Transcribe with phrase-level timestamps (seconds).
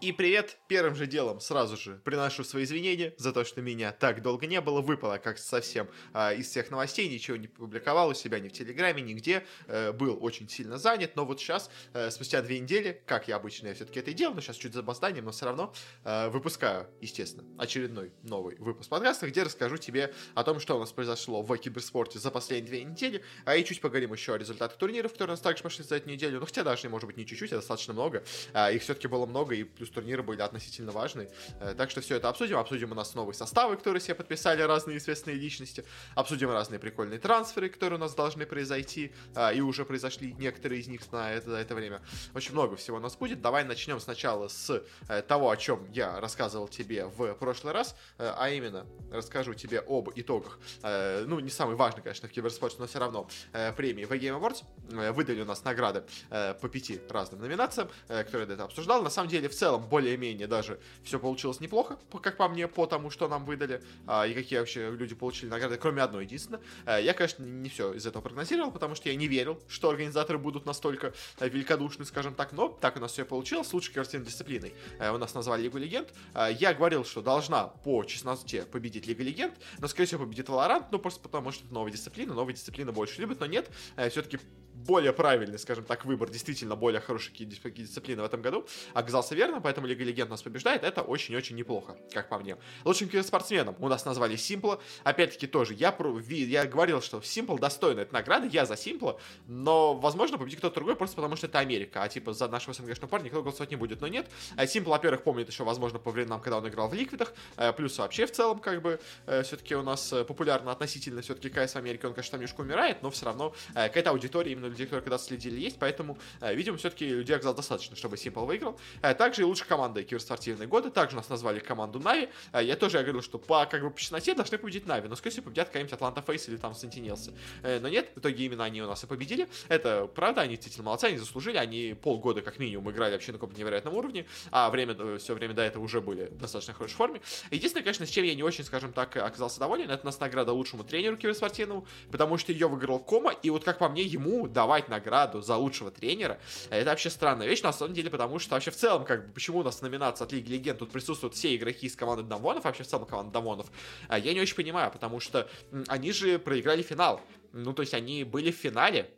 [0.00, 4.22] И привет, первым же делом сразу же приношу свои извинения за то, что меня так
[4.22, 8.38] долго не было, выпало как совсем а, из всех новостей, ничего не публиковал у себя
[8.38, 12.60] ни в Телеграме, нигде, э, был очень сильно занят, но вот сейчас, э, спустя две
[12.60, 15.32] недели, как я обычно я все-таки это и делаю, но сейчас чуть за опозданием, но
[15.32, 20.76] все равно э, выпускаю, естественно, очередной новый выпуск подкаста, где расскажу тебе о том, что
[20.76, 24.38] у нас произошло в киберспорте за последние две недели, а и чуть поговорим еще о
[24.38, 27.16] результатах турниров, которые у нас также пошли за эту неделю, ну хотя даже, может быть,
[27.16, 28.22] не чуть-чуть, а достаточно много,
[28.52, 31.28] а, их все-таки было много, и плюс плюс турниры были относительно важны.
[31.60, 32.58] Э, так что все это обсудим.
[32.58, 35.84] Обсудим у нас новые составы, которые себе подписали разные известные личности.
[36.14, 39.12] Обсудим разные прикольные трансферы, которые у нас должны произойти.
[39.34, 42.02] А, и уже произошли некоторые из них на это, за это время.
[42.34, 43.40] Очень много всего у нас будет.
[43.40, 47.96] Давай начнем сначала с э, того, о чем я рассказывал тебе в прошлый раз.
[48.18, 50.58] Э, а именно, расскажу тебе об итогах.
[50.82, 53.28] Ну, не самый важный, конечно, в киберспорте, но все равно
[53.76, 55.12] премии в Game Awards.
[55.12, 59.02] Выдали у нас награды по пяти разным номинациям, которые я до этого обсуждал.
[59.02, 62.86] На самом деле, в целом, целом более-менее даже все получилось неплохо, как по мне, по
[62.86, 66.60] тому, что нам выдали, а, и какие вообще люди получили награды, кроме одной единственной.
[66.84, 70.38] А, я, конечно, не все из этого прогнозировал, потому что я не верил, что организаторы
[70.38, 74.74] будут настолько а, великодушны, скажем так, но так у нас все получилось, лучшей картинной дисциплиной.
[74.98, 76.12] А, у нас назвали Лигу Легенд.
[76.58, 80.98] Я говорил, что должна по честноте победить Лига Легенд, но, скорее всего, победит Valorant, ну,
[80.98, 83.70] просто потому что это новая дисциплина, новая дисциплина больше любят, но нет,
[84.10, 84.38] все-таки
[84.86, 88.66] более правильный, скажем так, выбор, действительно более хорошие дисциплины в этом году.
[88.94, 92.56] Оказался верным, поэтому Лига Легенд нас побеждает, это очень-очень неплохо, как по мне.
[92.84, 95.94] Лучшим спортсменом у нас назвали Симпла, опять-таки тоже, я,
[96.28, 100.96] я говорил, что Симпл достойна этой награды, я за Симпла, но, возможно, победит кто-то другой,
[100.96, 104.00] просто потому что это Америка, а типа за нашего СНГшного парня никто голосовать не будет,
[104.00, 104.26] но нет.
[104.66, 108.26] Симпл, во-первых, помнит еще, возможно, по временам, когда он играл в Ликвидах, э, плюс вообще
[108.26, 112.06] в целом, как бы, э, все-таки у нас э, популярно относительно все-таки КС в Америке,
[112.06, 115.60] он, конечно, там немножко умирает, но все равно какая-то аудитория именно людей, которые когда следили,
[115.60, 118.78] есть, поэтому, видимо, все-таки людей оказалось достаточно, чтобы Симпл выиграл.
[119.18, 122.28] Также и лучшая команда киберспортивные годы, также нас назвали команду Нави.
[122.52, 125.44] Я тоже говорил, что по, как бы, по чесноте должны победить Нави, но, скорее всего,
[125.44, 127.32] победят какая-нибудь Атланта Фейс или там Сентинелсы.
[127.62, 129.48] Но нет, в итоге именно они у нас и победили.
[129.68, 133.58] Это правда, они действительно молодцы, они заслужили, они полгода как минимум играли вообще на каком-то
[133.58, 137.20] невероятном уровне, а время, все время до этого уже были в достаточно хорошей форме.
[137.50, 140.52] Единственное, конечно, с чем я не очень, скажем так, оказался доволен, это у нас награда
[140.52, 144.88] лучшему тренеру киберспортивному, потому что ее выиграл Кома, и вот как по мне, ему давать
[144.88, 148.76] награду за лучшего тренера, это вообще странная вещь, на самом деле, потому что вообще в
[148.76, 151.94] целом, как бы, почему у нас номинация от Лиги Легенд, тут присутствуют все игроки из
[151.94, 153.66] команды Дамвонов, вообще в целом команда Дамвонов,
[154.08, 155.48] а я не очень понимаю, потому что
[155.86, 157.20] они же проиграли финал.
[157.52, 159.08] Ну, то есть они были в финале,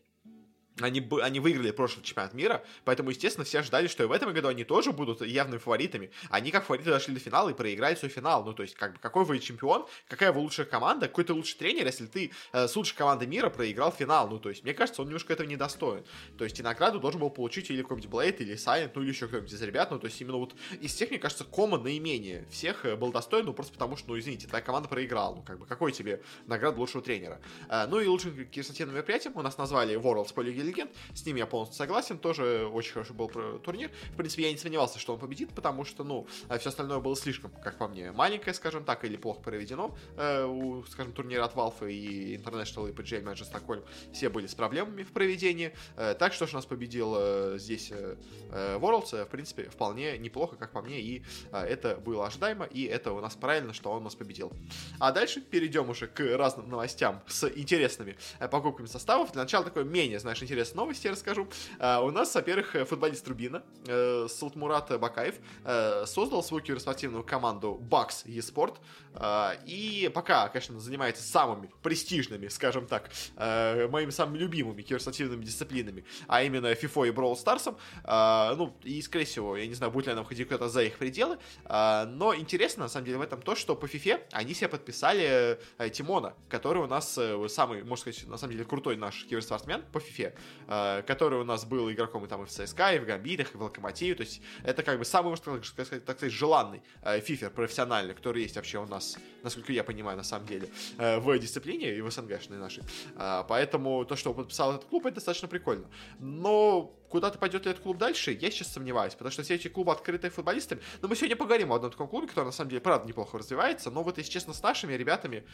[0.80, 4.48] они, они выиграли прошлый чемпионат мира, поэтому, естественно, все ждали, что и в этом году
[4.48, 6.10] они тоже будут явными фаворитами.
[6.30, 8.44] Они как фавориты дошли до финала и проиграли свой финал.
[8.44, 11.58] Ну, то есть, как бы, какой вы чемпион, какая вы лучшая команда, какой ты лучший
[11.58, 14.28] тренер, если ты э, с лучшей командой мира проиграл финал.
[14.28, 16.04] Ну, то есть, мне кажется, он немножко этого недостоин.
[16.38, 19.26] То есть, и награду должен был получить или какой-нибудь Блейд, или Сайент, ну, или еще
[19.26, 19.90] кто-нибудь из ребят.
[19.90, 23.46] Ну, то есть, именно вот из тех, мне кажется, Кома наименее всех э, был достоин,
[23.46, 25.36] ну, просто потому что, ну, извините, твоя команда проиграла.
[25.36, 27.40] Ну, как бы, какой тебе награда лучшего тренера?
[27.68, 30.90] Э, ну, и лучшим киберспортивным мероприятием у нас назвали Worlds по Лиге Легенд.
[31.14, 33.90] С ними я полностью согласен, тоже очень хороший был турнир.
[34.12, 37.16] В принципе, я не сомневался, что он победит, потому что, ну, а все остальное было
[37.16, 39.96] слишком, как по мне, маленькое, скажем так, или плохо проведено.
[40.16, 44.54] Э, у, скажем, турнира от Valve и International и PGA Match Stockholm все были с
[44.54, 45.72] проблемами в проведении.
[45.96, 48.16] Э, так что, у нас победил э, здесь э,
[48.50, 51.22] Worlds, в принципе, вполне неплохо, как по мне, и
[51.52, 54.52] это было ожидаемо, и это у нас правильно, что он нас победил.
[54.98, 58.16] А дальше перейдем уже к разным новостям с интересными
[58.50, 59.32] покупками составов.
[59.32, 61.48] Для начала такой менее, знаешь, интересной новости я расскажу.
[61.78, 68.24] Uh, у нас, во-первых, футболист Рубина, uh, Салтмурат Бакаев, uh, создал свою киберспортивную команду Бакс
[68.26, 68.76] eSport.
[69.14, 76.04] Uh, и пока, конечно, занимается самыми престижными, скажем так, uh, моими самыми любимыми киберспортивными дисциплинами,
[76.28, 77.74] а именно FIFA и Brawl Stars.
[78.04, 80.98] Uh, ну, и, скорее всего, я не знаю, будет ли нам ходить кто-то за их
[80.98, 81.38] пределы,
[81.68, 85.58] но интересно, на самом деле, в этом то, что по FIFA они себе подписали
[85.92, 90.34] Тимона, который у нас самый, можно сказать, на самом деле, крутой наш киберспортсмен по FIFA,
[90.66, 93.62] который у нас был игроком и там и в ЦСКА, и в Гамбитах, и в
[93.62, 94.14] Локомотиве.
[94.14, 98.42] То есть это как бы самый, можно сказать, так сказать, желанный э, фифер профессиональный, который
[98.42, 100.68] есть вообще у нас, насколько я понимаю, на самом деле,
[100.98, 102.82] э, в дисциплине и в СНГшной нашей.
[103.16, 105.88] Э, поэтому то, что подписал этот клуб, это достаточно прикольно.
[106.18, 109.92] Но куда-то пойдет ли этот клуб дальше, я сейчас сомневаюсь, потому что все эти клубы
[109.92, 110.80] открытые футболистами.
[111.02, 113.90] Но мы сегодня поговорим о одном таком клубе, который на самом деле, правда, неплохо развивается,
[113.90, 115.44] но вот, если честно, с нашими ребятами,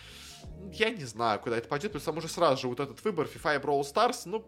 [0.73, 3.57] я не знаю, куда это пойдет, потому что уже сразу же вот этот выбор FIFA
[3.57, 4.47] и Brawl Stars, ну,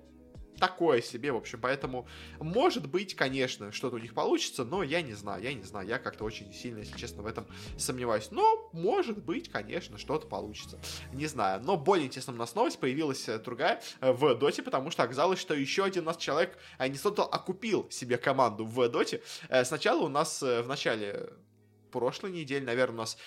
[0.59, 2.07] такое себе, в общем, поэтому,
[2.39, 5.99] может быть, конечно, что-то у них получится, но я не знаю, я не знаю, я
[5.99, 7.47] как-то очень сильно, если честно, в этом
[7.77, 8.31] сомневаюсь.
[8.31, 10.79] Но, может быть, конечно, что-то получится.
[11.13, 14.91] Не знаю, но более интересная у нас новость появилась э, другая э, в Доте, потому
[14.91, 18.89] что оказалось, что еще один у нас человек не создал, а купил себе команду в
[18.89, 19.23] Доте.
[19.65, 21.31] Сначала у нас в начале
[21.89, 23.19] прошлой неделе, наверное, у нас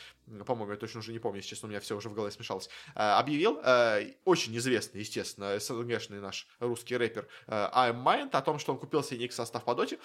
[0.46, 2.70] по-моему, я точно уже не помню, если честно, у меня все уже в голове смешалось,
[2.96, 8.60] э, объявил э, очень известный, естественно, СНГшный наш русский рэпер э, I'm Mind о том,
[8.60, 10.00] что он купил себе ник состав по доте,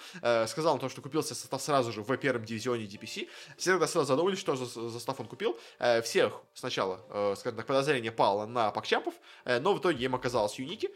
[0.47, 3.27] сказал он то, что купил себе состав сразу же в первом дивизионе DPC,
[3.57, 5.57] все тогда сразу задумались, что за состав он купил,
[6.03, 9.13] всех сначала, скажем так, подозрение пало на Пакчампов,
[9.45, 10.89] но в итоге им оказалось Юники,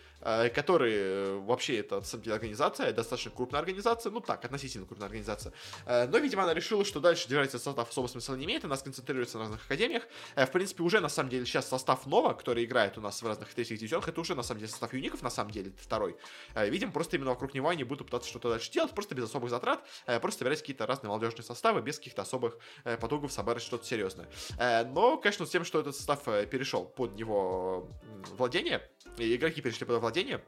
[0.53, 5.53] которые вообще это, организация, достаточно крупная организация, ну так, относительно крупная организация,
[5.85, 9.37] но, видимо, она решила, что дальше держать состав особо смысла не имеет, она сконцентрируется тренируется
[9.37, 10.03] на разных академиях.
[10.35, 13.27] Э, в принципе, уже на самом деле сейчас состав Нова, который играет у нас в
[13.27, 16.15] разных третьих дивизионах, это уже на самом деле состав юников, на самом деле, второй.
[16.55, 19.49] Э, видим, просто именно вокруг него они будут пытаться что-то дальше делать, просто без особых
[19.49, 22.57] затрат, э, просто собирать какие-то разные молодежные составы, без каких-то особых
[22.99, 24.27] потугов собрать что-то серьезное.
[24.57, 27.89] Но, конечно, с тем, что этот состав перешел под него
[28.37, 30.43] владение, игроки перешли под владение,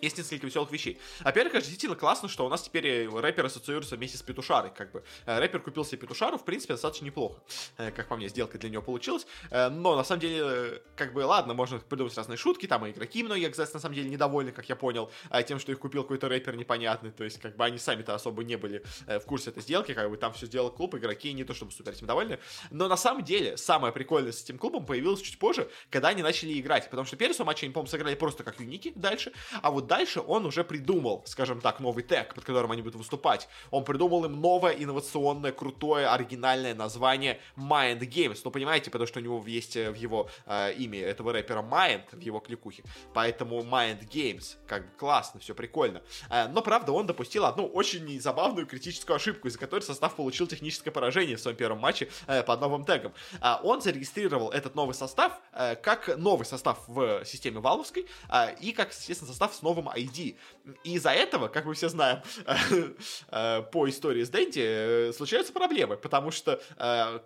[0.00, 1.00] есть несколько веселых вещей.
[1.20, 5.02] Во-первых, действительно классно, что у нас теперь э, рэпер ассоциируется вместе с Петушарой, как бы.
[5.24, 7.40] Э, рэпер купил себе Петушару, в принципе, достаточно неплохо.
[7.78, 9.26] Э, как по мне, сделка для него получилась.
[9.50, 13.48] Но, на самом деле, как бы, ладно, можно придумать разные шутки, там и игроки многие,
[13.50, 15.10] кстати, на самом деле, недовольны, как я понял,
[15.46, 18.56] тем, что их купил какой-то рэпер непонятный, то есть, как бы, они сами-то особо не
[18.56, 21.72] были в курсе этой сделки, как бы, там все сделал клуб, игроки не то чтобы
[21.72, 22.38] супер этим довольны.
[22.70, 26.58] Но, на самом деле, самое прикольное с этим клубом появилось чуть позже, когда они начали
[26.58, 29.32] играть, потому что первый матч они, по-моему, сыграли просто как юники дальше,
[29.62, 33.48] а вот дальше он уже придумал, скажем так, новый тег, под которым они будут выступать.
[33.70, 38.40] Он придумал им новое инновационное, крутое, оригинальное название Mind Games.
[38.44, 42.04] Ну, понимаете, потому что у него есть э, в его э, имя этого рэпера Mind,
[42.12, 42.82] в его кликухе.
[43.14, 44.56] Поэтому Mind Games.
[44.66, 46.02] Как бы классно, все прикольно.
[46.30, 50.90] Э, но, правда, он допустил одну очень забавную критическую ошибку, из-за которой состав получил техническое
[50.90, 53.12] поражение в своем первом матче э, под новым тегом.
[53.40, 58.72] Э, он зарегистрировал этот новый состав э, как новый состав в системе Валовской э, и
[58.72, 60.36] как, естественно, состав с новым ID.
[60.84, 62.22] И из-за этого, как мы все знаем
[63.28, 67.20] э, по истории с Дэнди, э, случаются проблемы, потому что э,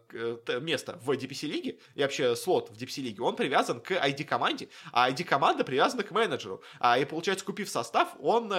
[0.61, 6.03] место в DPC-лиге и вообще слот в DPC-лиге, он привязан к ID-команде, а ID-команда привязана
[6.03, 6.63] к менеджеру.
[6.79, 8.53] А, и получается, купив состав, он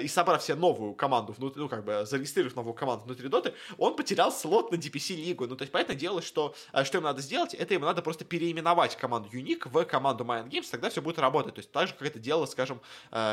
[0.00, 3.96] и собрав себе новую команду, внутри, ну, как бы зарегистрировав новую команду внутри доты, он
[3.96, 5.46] потерял слот на DPC-лигу.
[5.46, 6.54] Ну, то есть, понятное дело, что
[6.84, 10.66] что им надо сделать, это им надо просто переименовать команду Unique в команду Mind Games,
[10.70, 11.54] тогда все будет работать.
[11.54, 12.80] То есть, так же, как это делало, скажем,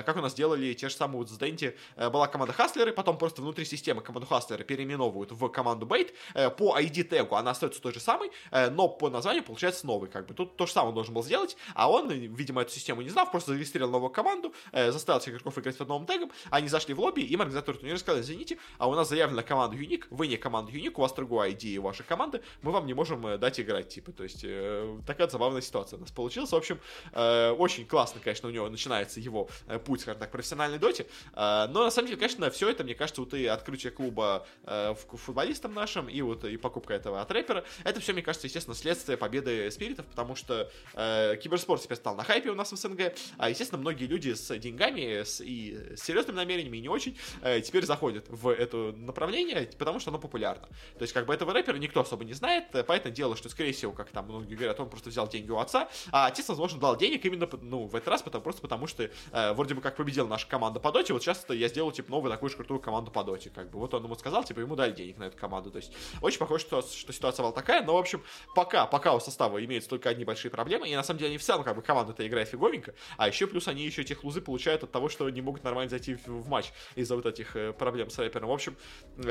[0.03, 3.17] как у нас делали те же самые вот с Денти, э, была команда Хаслеры, потом
[3.17, 6.13] просто внутри системы команду Хаслеры переименовывают в команду Бейт.
[6.33, 10.27] Э, по ID-тегу она остается той же самой, э, но по названию получается новый, как
[10.27, 10.33] бы.
[10.33, 13.29] Тут то же самое он должен был сделать, а он, видимо, эту систему не знал,
[13.29, 17.21] просто зарегистрировал новую команду, заставил всех игроков играть под новым тегом, они зашли в лобби,
[17.21, 20.97] им организатор турнира сказали, извините, а у нас заявлена команда Юник, вы не команда Юник,
[20.97, 24.41] у вас другой ID вашей команды, мы вам не можем дать играть, типа, то есть
[25.05, 26.51] такая забавная ситуация у нас получилась.
[26.51, 26.79] В общем,
[27.13, 29.49] очень классно, конечно, у него начинается его
[29.85, 31.05] путь, скажем так, профессиональной доте.
[31.33, 34.93] А, но на самом деле, конечно, все это, мне кажется, вот и открытие клуба э,
[34.95, 39.17] футболистам нашим, и вот и покупка этого от рэпера, это все, мне кажется, естественно, следствие
[39.17, 43.49] победы спиритов, потому что э, киберспорт теперь стал на хайпе у нас в СНГ, а,
[43.49, 47.85] естественно, многие люди с деньгами с, и с серьезными намерениями, и не очень, э, теперь
[47.85, 50.67] заходят в это направление, потому что оно популярно.
[50.97, 53.91] То есть, как бы этого рэпера никто особо не знает, поэтому дело, что, скорее всего,
[53.91, 57.25] как там многие говорят, он просто взял деньги у отца, а отец, возможно, дал денег
[57.25, 60.45] именно, ну, в этот раз, потому, просто потому что э, вроде бы как победил наш
[60.45, 63.49] команда по доте, вот сейчас я сделал, типа, новую такую же крутую команду по доте,
[63.49, 63.79] как бы.
[63.79, 65.71] Вот он ему сказал, типа, ему дали денег на эту команду.
[65.71, 68.23] То есть, очень похоже, что, что ситуация была такая, но, в общем,
[68.55, 71.43] пока, пока у состава имеются только одни большие проблемы, и на самом деле они в
[71.43, 74.91] целом, как бы, команда-то играет фиговенько, а еще плюс они еще тех лузы получают от
[74.91, 78.17] того, что не могут нормально зайти в, в матч из-за вот этих э, проблем с
[78.17, 78.49] рэпером.
[78.49, 78.77] В общем,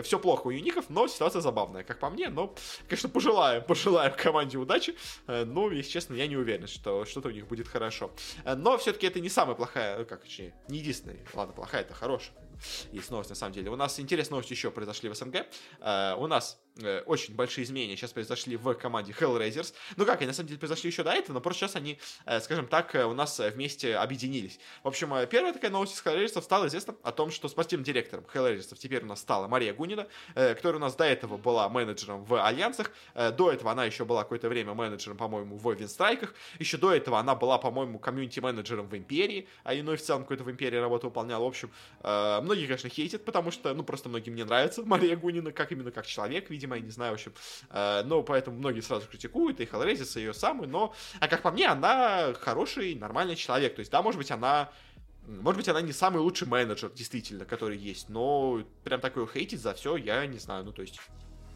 [0.02, 2.54] все плохо у юников, но ситуация забавная, как по мне, но,
[2.88, 4.94] конечно, пожелаем, пожелаем команде удачи,
[5.26, 8.10] э, но, если честно, я не уверен, что что-то у них будет хорошо.
[8.44, 11.94] Э, но все-таки это не самая плохая, ну, как, точнее, не единственная, ладно, плохая, это
[11.94, 12.36] хорошая.
[12.92, 13.70] Есть новость, на самом деле.
[13.70, 15.46] У нас интересные новости еще произошли в СНГ.
[15.80, 16.69] Uh, у нас Э,
[17.06, 19.74] очень большие изменения сейчас произошли в команде Hellraisers.
[19.96, 22.40] Ну как, они на самом деле произошли еще до этого, но просто сейчас они, э,
[22.40, 24.58] скажем так, э, у нас вместе объединились.
[24.82, 28.76] В общем, первая такая новость из Hellraisers стала известна о том, что спортивным директором Hellraisers
[28.76, 32.90] теперь у нас стала Мария Гунина, которая у нас до этого была менеджером в Альянсах.
[33.14, 36.34] До этого она еще была какое-то время менеджером, по-моему, в Винстрайках.
[36.58, 40.22] Еще до этого она была, по-моему, комьюнити-менеджером в Империи, а и ну и в целом
[40.22, 41.44] какой-то в Империи работу выполняла.
[41.44, 41.70] В общем,
[42.02, 46.06] многие, конечно, хейтят, потому что, ну, просто многим не нравится Мария Гунина, как именно как
[46.06, 47.32] человек, видимо, я не знаю, в общем.
[47.70, 51.68] Э, но поэтому многие сразу критикуют, и Hellraiser ее самый, но, а как по мне,
[51.68, 53.74] она хороший, нормальный человек.
[53.74, 54.70] То есть, да, может быть, она
[55.26, 59.74] Может быть, она не самый лучший менеджер, действительно, который есть, но прям такой хейтить за
[59.74, 60.64] все я не знаю.
[60.64, 60.98] Ну, то есть,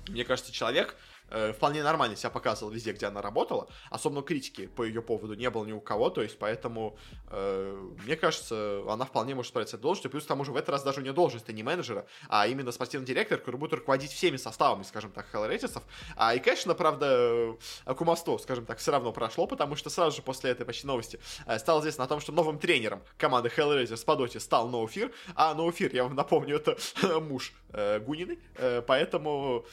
[0.09, 0.97] мне кажется, человек,
[1.31, 3.69] э, вполне нормально себя показывала везде, где она работала.
[3.91, 6.97] Особенно критики по ее поводу не было ни у кого, то есть поэтому,
[7.31, 10.11] э, мне кажется, она вполне может справиться с этой должностью.
[10.11, 12.73] Плюс к тому же в этот раз даже у нее должность не менеджера, а именно
[12.73, 15.83] спортивный директор, который будет руководить всеми составами, скажем так, Хеллрейтисов.
[16.17, 17.57] А и, конечно, правда,
[17.97, 21.59] кумовство, скажем так, все равно прошло, потому что сразу же после этой почти новости э,
[21.59, 25.95] стало известно о том, что новым тренером команды Hellraiser по доте стал Ноуфир, а Ноуфир,
[25.95, 26.77] я вам напомню, это
[27.21, 29.65] муж э, Гунины, э, поэтому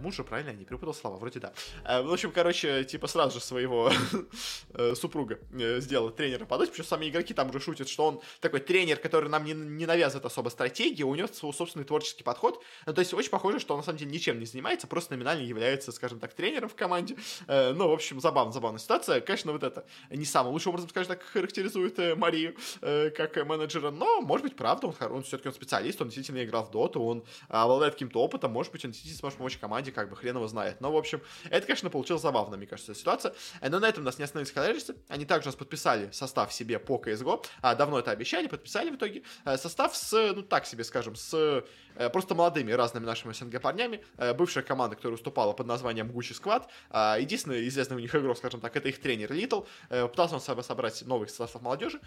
[0.00, 0.50] мужа, правильно?
[0.50, 1.52] Я не перепутал слова, вроде да.
[1.84, 3.90] Э, в общем, короче, типа сразу же своего
[4.74, 5.38] э, супруга
[5.78, 9.28] сделал тренера по доте, причем сами игроки там уже шутят, что он такой тренер, который
[9.28, 12.62] нам не, не навязывает особо стратегии, у него свой собственный творческий подход.
[12.86, 15.42] Ну, то есть очень похоже, что он на самом деле ничем не занимается, просто номинально
[15.42, 17.16] является, скажем так, тренером в команде.
[17.48, 19.20] Ну, в общем, забавно, забавная ситуация.
[19.20, 24.44] Конечно, вот это не самым лучшим образом, скажем так, характеризует Марию как менеджера, но, может
[24.44, 28.20] быть, правда, он, он все-таки он специалист, он действительно играл в доту, он обладает каким-то
[28.20, 30.80] опытом, может быть, он действительно сможет помочь команде, как бы хрен его знает.
[30.80, 33.32] Но, в общем, это, конечно, получилось забавно, мне кажется, ситуация.
[33.60, 34.96] Э, но на этом нас не остановились Хайлерджисы.
[35.08, 37.44] Они также нас подписали состав себе по CSGO.
[37.62, 39.22] А, давно это обещали, подписали в итоге.
[39.44, 41.64] Э, состав с, ну так себе скажем, с
[41.94, 44.02] Э, просто молодыми разными нашими СНГ парнями.
[44.36, 46.68] Бывшая команда, которая уступала под названием Гуччи Сквад.
[46.90, 49.62] А, единственный известный у них игрок, скажем так, это их тренер Литл.
[49.88, 52.00] Пытался он себе собрать новых составов молодежи.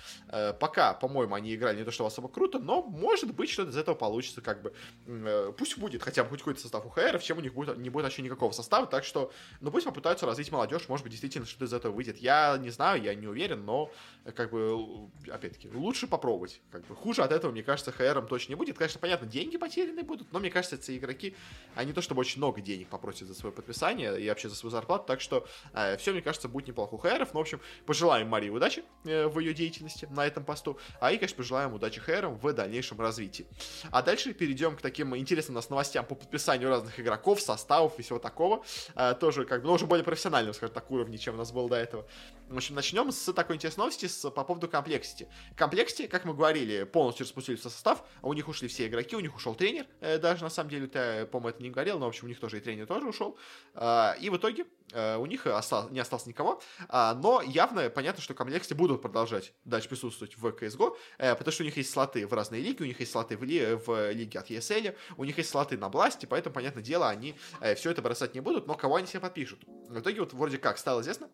[0.60, 3.96] Пока, по-моему, они играли не то что особо круто, но может быть что-то из этого
[3.96, 5.54] получится, как бы.
[5.58, 8.04] Пусть будет хотя бы хоть какой-то состав у ХР, чем у них будет, не будет
[8.04, 11.74] вообще никакого состава, так что, ну пусть попытаются развить молодежь, может быть, действительно что-то из
[11.74, 12.18] этого выйдет.
[12.18, 13.92] Я не знаю, я не уверен, но,
[14.36, 16.62] как бы, опять-таки, лучше попробовать.
[16.72, 18.78] Как бы, хуже от этого, мне кажется, ХРом точно не будет.
[18.78, 21.36] Конечно, понятно, деньги потеряны, потеряны будут, но мне кажется, эти игроки,
[21.76, 25.06] они то чтобы очень много денег попросят за свое подписание и вообще за свою зарплату,
[25.08, 27.34] так что э, все, мне кажется, будет неплохо у ХРов.
[27.34, 31.18] Ну, в общем, пожелаем Марии удачи э, в ее деятельности на этом посту, а и,
[31.18, 33.46] конечно, пожелаем удачи ХРам в дальнейшем развитии.
[33.92, 38.20] А дальше перейдем к таким интересным нас новостям по подписанию разных игроков, составов и всего
[38.20, 38.64] такого.
[38.96, 41.70] Э, тоже, как бы, ну, уже более профессионального, скажем так, уровня, чем у нас было
[41.70, 42.06] до этого.
[42.50, 45.28] В общем, начнем с такой интересной новости с, по поводу Complexity.
[45.58, 49.56] Complexity, как мы говорили, полностью распустили состав, у них ушли все игроки, у них ушел
[49.56, 52.28] тренер, э, даже на самом деле, ты, по-моему, это не говорил, но, в общем, у
[52.28, 53.38] них тоже и тренер тоже ушел.
[53.74, 58.22] Э, и в итоге э, у них осталось, не осталось никого, э, но явно понятно,
[58.22, 62.28] что Complexity будут продолжать дальше присутствовать в CSGO, э, потому что у них есть слоты
[62.28, 65.38] в разные лиги, у них есть слоты в, ли, в лиге от ESL, у них
[65.38, 68.76] есть слоты на Бласте, поэтому, понятное дело, они э, все это бросать не будут, но
[68.76, 69.60] кого они себе подпишут.
[69.90, 71.30] В итоге вот вроде как стало известно,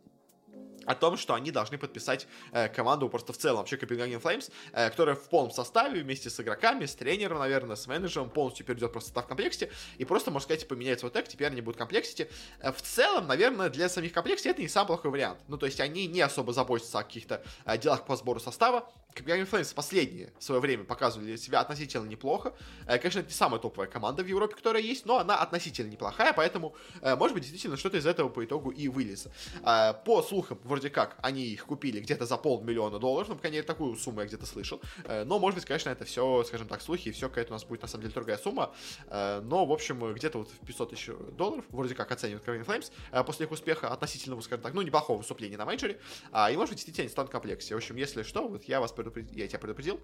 [0.85, 4.89] о том, что они должны подписать э, команду просто в целом, вообще Copenhagen Flames, э,
[4.89, 9.19] которая в полном составе вместе с игроками, с тренером, наверное, с менеджером полностью перейдет просто
[9.19, 12.29] в комплекте и просто, можно сказать, поменяется вот так, теперь они будут в комплексите.
[12.59, 15.39] Э, в целом, наверное, для самих комплекте это не самый плохой вариант.
[15.47, 18.91] Ну, то есть они не особо заботятся о каких-то э, делах по сбору состава.
[19.15, 22.53] Copenhagen Flames последние в свое время показывали себя относительно неплохо.
[22.88, 26.34] Э, конечно, это не самая топовая команда в Европе, которая есть, но она относительно неплохая,
[26.34, 29.32] поэтому, э, может быть, действительно что-то из этого по итогу и вылезет.
[29.63, 33.96] Э, по слухам, вроде как, они их купили где-то за полмиллиона долларов, ну, конечно, такую
[33.96, 34.82] сумму я где-то слышал,
[35.25, 37.82] но, может быть, конечно, это все, скажем так, слухи, и все какая-то у нас будет,
[37.82, 38.74] на самом деле, другая сумма,
[39.10, 43.46] но, в общем, где-то вот в 500 тысяч долларов, вроде как оценивают Craven Flames, после
[43.46, 46.00] их успеха относительного, скажем так, ну, неплохого выступления на мейджоре,
[46.32, 47.74] а, и, может быть, действительно, они станут в комплекте.
[47.74, 50.00] В общем, если что, вот я вас предупредил, я тебя предупредил,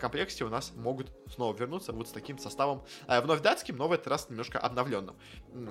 [0.00, 4.08] комплекте у нас могут снова вернуться вот с таким составом, вновь датским, но в этот
[4.08, 5.16] раз немножко обновленным.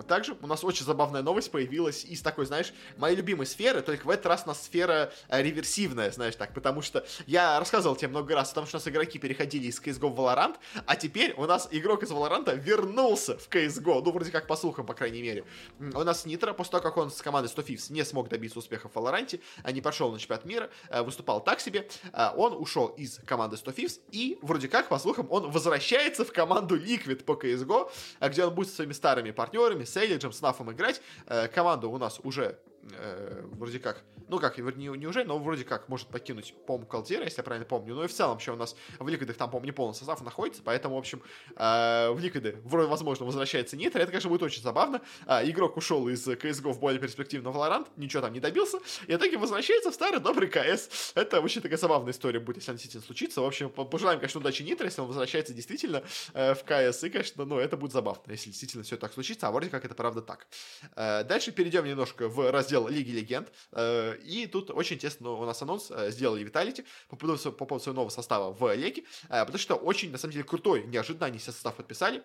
[0.08, 4.10] Также у нас очень забавная новость появилась из такой, знаешь, моей любимой сферы, только в
[4.10, 8.36] этот раз у нас сфера э, реверсивная, знаешь так, потому что я рассказывал тебе много
[8.36, 11.46] раз о том, что у нас игроки переходили из CSGO в Valorant, а теперь у
[11.46, 15.46] нас игрок из Valorant вернулся в CSGO, ну, вроде как по слухам, по крайней мере.
[15.80, 18.90] У нас Нитро, после того, как он с командой 100 Thieves не смог добиться успеха
[18.90, 22.88] в Valorant, а не пошел на чемпионат мира, э, выступал так себе, э, он ушел
[22.88, 27.34] из команды 100 Thieves, и вроде как, по слухам, он возвращается в команду Liquid по
[27.34, 27.90] CSGO,
[28.22, 31.02] где он будет со своими старыми партнерами, с Эйлиджем, с Нафом играть.
[31.54, 32.60] Команда у нас уже
[32.94, 37.24] э, вроде как, ну как, не, не уже, но вроде как может покинуть, по-моему, Калдира,
[37.24, 37.96] если я правильно помню.
[37.96, 40.62] Ну и в целом еще у нас в Ликвидах там, по-моему, не полный состав находится,
[40.64, 41.22] поэтому, в общем,
[41.56, 44.02] э, в Ликвиды вроде, возможно, возвращается Нитро.
[44.02, 45.02] Это, конечно, будет очень забавно.
[45.26, 48.78] Э, игрок ушел из CSGO в более перспективный Valorant, ничего там не добился,
[49.08, 51.14] и в итоге возвращается в старый добрый КС.
[51.16, 53.42] Это очень такая забавная история будет, если она действительно случится.
[53.42, 56.04] В общем, пожелаем, конечно, удачи Нитро, если он возвращается действительно
[56.34, 59.52] э, в КС, и, конечно, ну, это будет забавно, если действительно все так случится, а
[59.52, 60.48] вроде как это правда так.
[60.96, 63.52] Э, дальше перейдем немножко в раздел Лиги Легенд.
[63.72, 67.84] Э, и тут очень тесно у нас анонс э, сделали Виталити по поводу, по поводу
[67.84, 71.40] своего нового состава в Леге, э, потому что очень, на самом деле, крутой, неожиданно они
[71.40, 72.24] все состав подписали.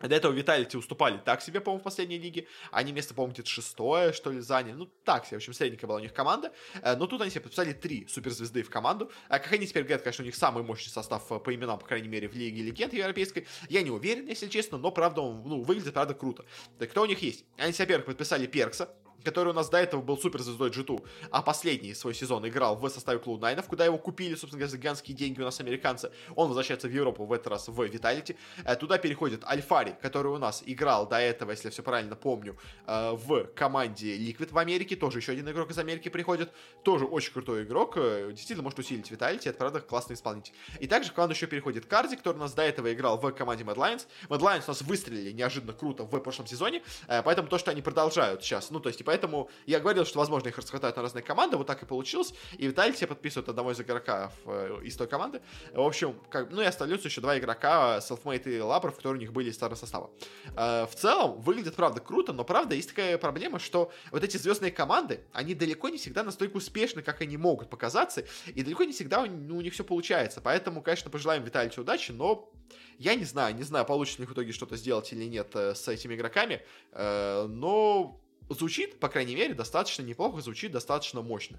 [0.00, 2.46] До этого Виталити уступали так себе, по-моему, в последней лиге.
[2.72, 4.72] Они место, по-моему, где-то шестое, что ли, заняли.
[4.72, 5.36] Ну, так себе.
[5.36, 6.52] В общем, средненькая была у них команда.
[6.82, 9.12] Но тут они себе подписали три суперзвезды в команду.
[9.28, 12.28] Как они теперь говорят, конечно, у них самый мощный состав по именам, по крайней мере,
[12.28, 13.46] в Лиге Легенд Европейской.
[13.68, 16.44] Я не уверен, если честно, но, правда, он ну, выглядит, правда, круто.
[16.78, 17.44] Так кто у них есть?
[17.56, 18.92] Они себе, во-первых, подписали Перкса,
[19.24, 23.18] который у нас до этого был суперзвездой G2, а последний свой сезон играл в составе
[23.18, 26.10] Клоуд Найнов, куда его купили, собственно говоря, за гигантские деньги у нас американцы.
[26.34, 28.36] Он возвращается в Европу в этот раз в Vitality.
[28.64, 32.56] Э, туда переходит Альфари, который у нас играл до этого, если я все правильно помню,
[32.86, 34.96] э, в команде Liquid в Америке.
[34.96, 36.52] Тоже еще один игрок из Америки приходит.
[36.82, 37.94] Тоже очень крутой игрок.
[37.96, 39.48] Э, действительно может усилить Vitality.
[39.48, 40.52] Это, правда, классный исполнитель.
[40.80, 43.64] И также в команду еще переходит Карди, который у нас до этого играл в команде
[43.64, 44.06] Mad Lions.
[44.28, 46.82] Mad Lions у нас выстрелили неожиданно круто в прошлом сезоне.
[47.06, 48.70] Поэтому то, что они продолжают сейчас.
[48.70, 51.66] Ну, то есть, и поэтому я говорил, что, возможно, их расхватают на разные команды, вот
[51.66, 52.32] так и получилось.
[52.56, 55.42] И Виталий себе подписывает одного из игроков э, из той команды.
[55.74, 59.34] В общем, как, ну и остаются еще два игрока, Selfmade и Лабров, которые у них
[59.34, 60.10] были из старого состава.
[60.56, 64.72] Э, в целом, выглядит, правда, круто, но, правда, есть такая проблема, что вот эти звездные
[64.72, 69.26] команды, они далеко не всегда настолько успешны, как они могут показаться, и далеко не всегда
[69.26, 70.40] ну, у них все получается.
[70.40, 72.50] Поэтому, конечно, пожелаем Виталию удачи, но
[72.96, 75.86] я не знаю, не знаю, получится ли в итоге что-то сделать или нет э, с
[75.86, 76.62] этими игроками,
[76.94, 81.58] но звучит, по крайней мере, достаточно неплохо, звучит достаточно мощно,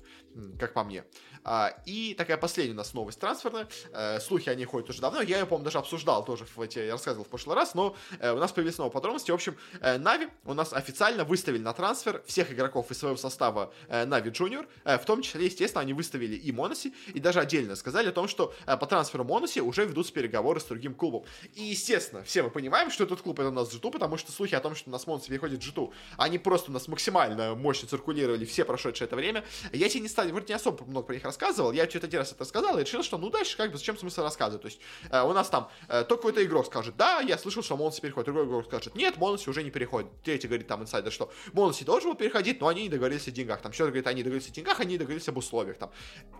[0.59, 1.03] как по мне.
[1.43, 3.67] А, и такая последняя у нас новость трансферная.
[3.91, 5.21] Э, слухи о ней ходят уже давно.
[5.21, 8.37] Я ее, по-моему, даже обсуждал тоже, в я рассказывал в прошлый раз, но э, у
[8.37, 9.31] нас появились новые подробности.
[9.31, 13.73] В общем, э, Нави у нас официально выставили на трансфер всех игроков из своего состава
[13.89, 14.67] Нави Junior.
[14.85, 18.53] В том числе, естественно, они выставили и Моноси, и даже отдельно сказали о том, что
[18.65, 21.23] по трансферу Моноси уже ведутся переговоры с другим клубом.
[21.55, 24.55] И, естественно, все мы понимаем, что этот клуб это у нас G2, потому что слухи
[24.55, 28.45] о том, что у нас Моноси переходит в G2, они просто нас максимально мощно циркулировали
[28.45, 29.43] все прошедшее это время.
[29.71, 32.31] Я тебе не стал, вроде не особо много про них рассказывал, я что-то один раз
[32.31, 34.61] это рассказал и решил, что ну дальше как бы зачем смысл рассказывать.
[34.61, 37.77] То есть э, у нас там э, то какой-то игрок скажет, да, я слышал, что
[37.77, 40.09] Монси переходит, другой игрок скажет, нет, Монси уже не переходит.
[40.23, 43.61] Третий говорит там инсайдер, что Монси должен был переходить, но они не договорились о деньгах.
[43.61, 45.77] Там что-то говорит, они договорились о деньгах, они не договорились об условиях.
[45.77, 45.91] Там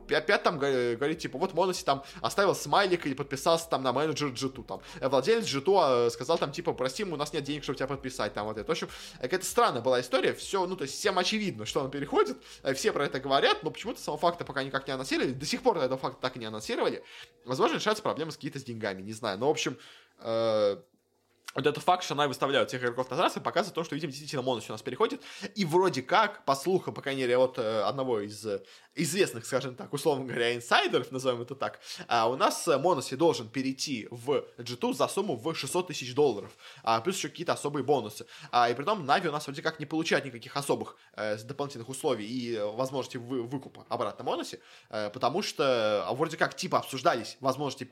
[0.10, 4.66] опять там говорит, типа, вот Монси там оставил смайлик или подписался там на менеджер G2.
[4.66, 8.34] Там владелец G2 э, сказал там, типа, прости, у нас нет денег, чтобы тебя подписать.
[8.34, 8.68] Там вот это.
[8.68, 8.90] В общем,
[9.22, 10.23] какая-то странная была история.
[10.32, 12.38] Все, ну, то есть всем очевидно, что он переходит.
[12.76, 15.34] Все про это говорят, но почему-то самого факта пока никак не анонсировали.
[15.34, 17.04] До сих пор этого факта так и не анонсировали.
[17.44, 19.38] Возможно, решаются проблемы с какие-то с деньгами, не знаю.
[19.38, 19.78] Но, в общем,
[20.20, 20.78] э,
[21.56, 24.42] вот этот факт, что она выставляют всех игроков на трассы, показывает то, что, видимо, действительно
[24.42, 25.22] Монос у нас переходит.
[25.56, 28.64] И вроде как, по слухам, по крайней мере, от э, одного из э,
[28.96, 33.50] известных, скажем так, условно говоря, инсайдеров, назовем это так, а у нас э, Моноси должен
[33.50, 36.52] перейти в G2 за сумму в 600 тысяч долларов,
[36.84, 38.26] а, плюс еще какие-то особые бонусы.
[38.52, 42.26] А, и при том Нави у нас вроде как не получает никаких особых дополнительных условий
[42.26, 47.84] и возможности вы, выкупа обратно Моноси, потому что вроде как типа обсуждались возможности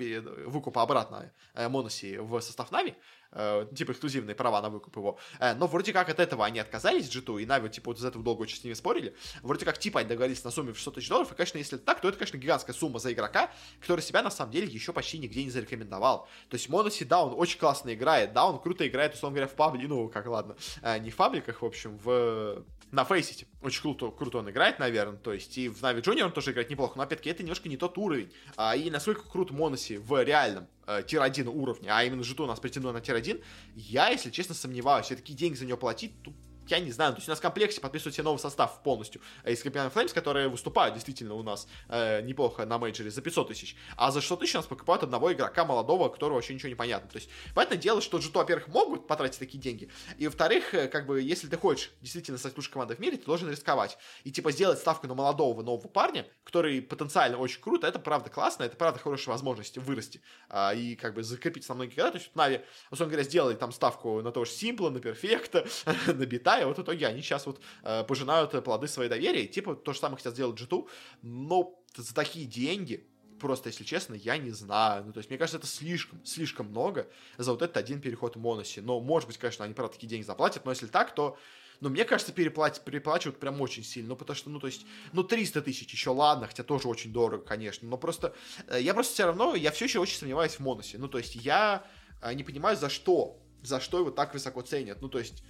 [0.47, 2.95] выкупа обратно Моноси в состав Нави,
[3.31, 5.17] э, типа эксклюзивные права на выкуп его.
[5.39, 8.23] Э, но вроде как от этого они отказались, G2, и Нави, типа, вот из этого
[8.23, 9.15] долго очень с ними спорили.
[9.41, 11.85] Вроде как, типа, они договорились на сумме в 600 тысяч долларов, и, конечно, если это
[11.85, 15.17] так, то это, конечно, гигантская сумма за игрока, который себя, на самом деле, еще почти
[15.17, 16.27] нигде не зарекомендовал.
[16.49, 19.55] То есть Моноси, да, он очень классно играет, да, он круто играет, условно говоря, в
[19.55, 19.81] паблике,
[20.13, 22.63] как, ладно, э, не в пабликах, в общем, в...
[22.91, 23.47] на Фейсите.
[23.61, 26.69] Очень круто, круто он играет, наверное, то есть и в NAVI Junior он тоже играет
[26.69, 28.31] неплохо, но, опять-таки, это немножко не тот уровень.
[28.57, 32.49] А, и насколько крут m0NESY в реальном э, tier-1 уровне, а именно G2 он у
[32.49, 33.41] нас претендует на tier-1,
[33.75, 35.05] я, если честно, сомневаюсь.
[35.05, 36.35] Все такие деньги за него платить, тут
[36.71, 39.93] я не знаю, то есть у нас Complexity подписывают себе новый состав полностью из Copenhagen
[39.93, 44.21] Flames, которые выступают действительно у нас э, неплохо на мейджоре за 500 тысяч, а за
[44.21, 47.09] 600 тысяч у нас покупают одного игрока молодого, которого вообще ничего не понятно.
[47.09, 51.05] То есть, понятное дело, что G2, во-первых, могут потратить такие деньги, и во-вторых, э, как
[51.05, 53.97] бы, если ты хочешь действительно стать лучшей командой в мире, ты должен рисковать.
[54.23, 58.63] И, типа, сделать ставку на молодого нового парня, который потенциально очень круто, это правда классно,
[58.63, 62.11] это правда хорошая возможность вырасти а, и, как бы, закрепиться на многие года.
[62.11, 65.67] То есть, вот Нави, условно говоря, сделали там ставку на того же Симпла, на Перфекта,
[66.07, 69.75] на Бита, и вот в итоге они сейчас вот э, пожинают плоды своей доверия, типа
[69.75, 70.87] то же самое хотят сделать G2,
[71.21, 73.07] но за такие деньги,
[73.39, 75.03] просто, если честно, я не знаю.
[75.05, 78.39] Ну, то есть, мне кажется, это слишком, слишком много за вот этот один переход в
[78.39, 78.81] Моносе.
[78.81, 81.37] Но, может быть, конечно, они, правда, такие деньги заплатят, но если так, то
[81.81, 84.09] но мне кажется, переплатят, переплачивают прям очень сильно.
[84.09, 87.43] Ну, потому что, ну, то есть, ну, 300 тысяч еще ладно, хотя тоже очень дорого,
[87.43, 87.89] конечно.
[87.89, 88.35] Но просто,
[88.67, 90.99] э, я просто все равно, я все еще очень сомневаюсь в Моносе.
[90.99, 91.83] Ну, то есть, я
[92.21, 95.01] э, не понимаю, за что, за что его так высоко ценят.
[95.01, 95.43] Ну, то есть,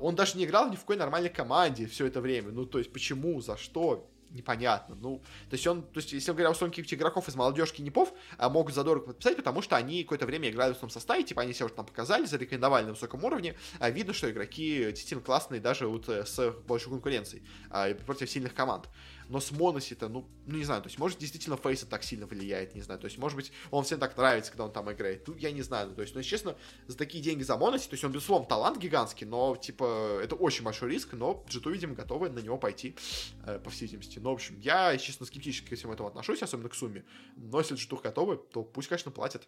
[0.00, 2.50] он даже не играл ни в какой нормальной команде все это время.
[2.50, 4.96] Ну, то есть, почему, за что, непонятно.
[5.00, 7.82] Ну, то есть он, то есть, если мы говорим о том, каких-то игроков из молодежки
[7.82, 11.42] Непов а, могут задорого подписать, потому что они какое-то время играли в том составе, типа
[11.42, 15.60] они себя уже там показали, зарекомендовали на высоком уровне, а видно, что игроки действительно классные
[15.60, 18.88] даже вот э, с большой конкуренцией а, против сильных команд.
[19.28, 22.74] Но с Моносита, ну, ну, не знаю, то есть, может, действительно Фейса так сильно влияет,
[22.74, 25.38] не знаю, то есть, может быть, он всем так нравится, когда он там играет, тут
[25.38, 28.04] я не знаю, ну, то есть, ну, честно, за такие деньги за Моносит, то есть,
[28.04, 32.38] он, безусловно, талант гигантский, но, типа, это очень большой риск, но G2, видимо, готовы на
[32.38, 32.96] него пойти,
[33.44, 34.18] э, по всей видимости.
[34.18, 37.04] Ну, в общем, я, честно, скептически ко всему этому отношусь, особенно к сумме,
[37.36, 39.46] но если G2 готовы, то пусть, конечно, платят.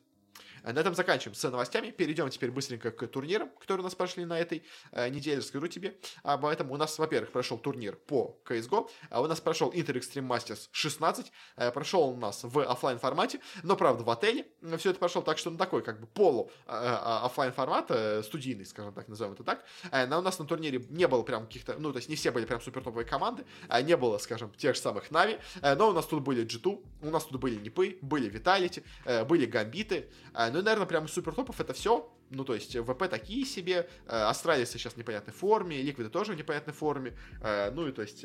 [0.63, 1.91] Э, на этом заканчиваем с новостями.
[1.91, 5.39] Перейдем теперь быстренько к турнирам, которые у нас прошли на этой э, неделе.
[5.39, 6.71] Расскажу тебе об этом.
[6.71, 8.91] У нас, во-первых, прошел турнир по CSGO.
[9.11, 11.33] А у нас прошел Inter Extreme Masters 16.
[11.57, 14.47] Э, прошел у нас в офлайн формате, но, правда, в отеле.
[14.79, 17.91] Все это прошло так, что на такой, как бы, полу офлайн формат,
[18.25, 19.65] студийный, скажем так, назовем это так.
[20.09, 22.45] Но у нас на турнире не было прям каких-то, ну, то есть не все были
[22.45, 23.45] прям супер топовые команды.
[23.69, 25.39] Э, не было, скажем, тех же самых Нави.
[25.63, 28.83] Но у нас тут были G2, у нас тут были Нипы, были Виталити,
[29.27, 30.11] были Гамбиты.
[30.35, 32.13] Э, ну и, наверное, прям супер топов это все.
[32.31, 36.37] Ну, то есть, ВП такие себе, э, Астралисы сейчас в непонятной форме, Ликвиды тоже в
[36.37, 38.25] непонятной форме, э, ну и, то есть,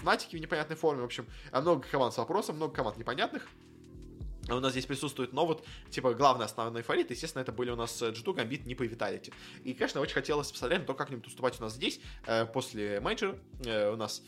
[0.00, 3.48] Фнатики в непонятной форме, в общем, много команд с вопросом, много команд непонятных.
[4.48, 8.00] У нас здесь присутствует, но вот, типа, главный основной фаворит, естественно, это были у нас
[8.00, 9.32] G2, Gambit, Нипы и Vitality.
[9.64, 11.98] И, конечно, очень хотелось посмотреть на то, как они будут выступать у нас здесь,
[12.52, 14.22] после мейджора, э, у нас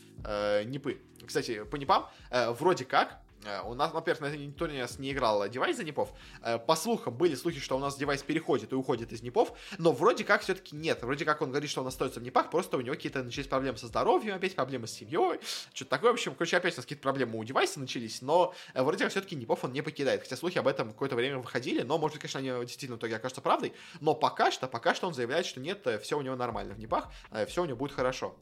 [0.65, 0.99] Нипы.
[1.25, 3.21] Кстати, по Нипам, вроде как,
[3.65, 6.11] у нас, во-первых, турнире нас не играл device за Нипов.
[6.41, 9.91] Э, по слухам, были слухи, что у нас device переходит и уходит из Нипов, но
[9.91, 11.01] вроде как все-таки нет.
[11.01, 13.77] Вроде как он говорит, что он остается в Нипах, просто у него какие-то начались проблемы
[13.77, 15.39] со здоровьем, опять проблемы с семьей,
[15.73, 16.11] что-то такое.
[16.11, 19.11] В общем, короче, опять у нас какие-то проблемы у девайса начались, но э, вроде как
[19.11, 20.21] все-таки Непов он не покидает.
[20.21, 23.41] Хотя слухи об этом какое-то время выходили, но, может конечно, они действительно в итоге окажутся
[23.41, 23.73] правдой.
[24.01, 27.09] Но пока что, пока что он заявляет, что нет, все у него нормально в Непах,
[27.47, 28.35] все у него будет хорошо.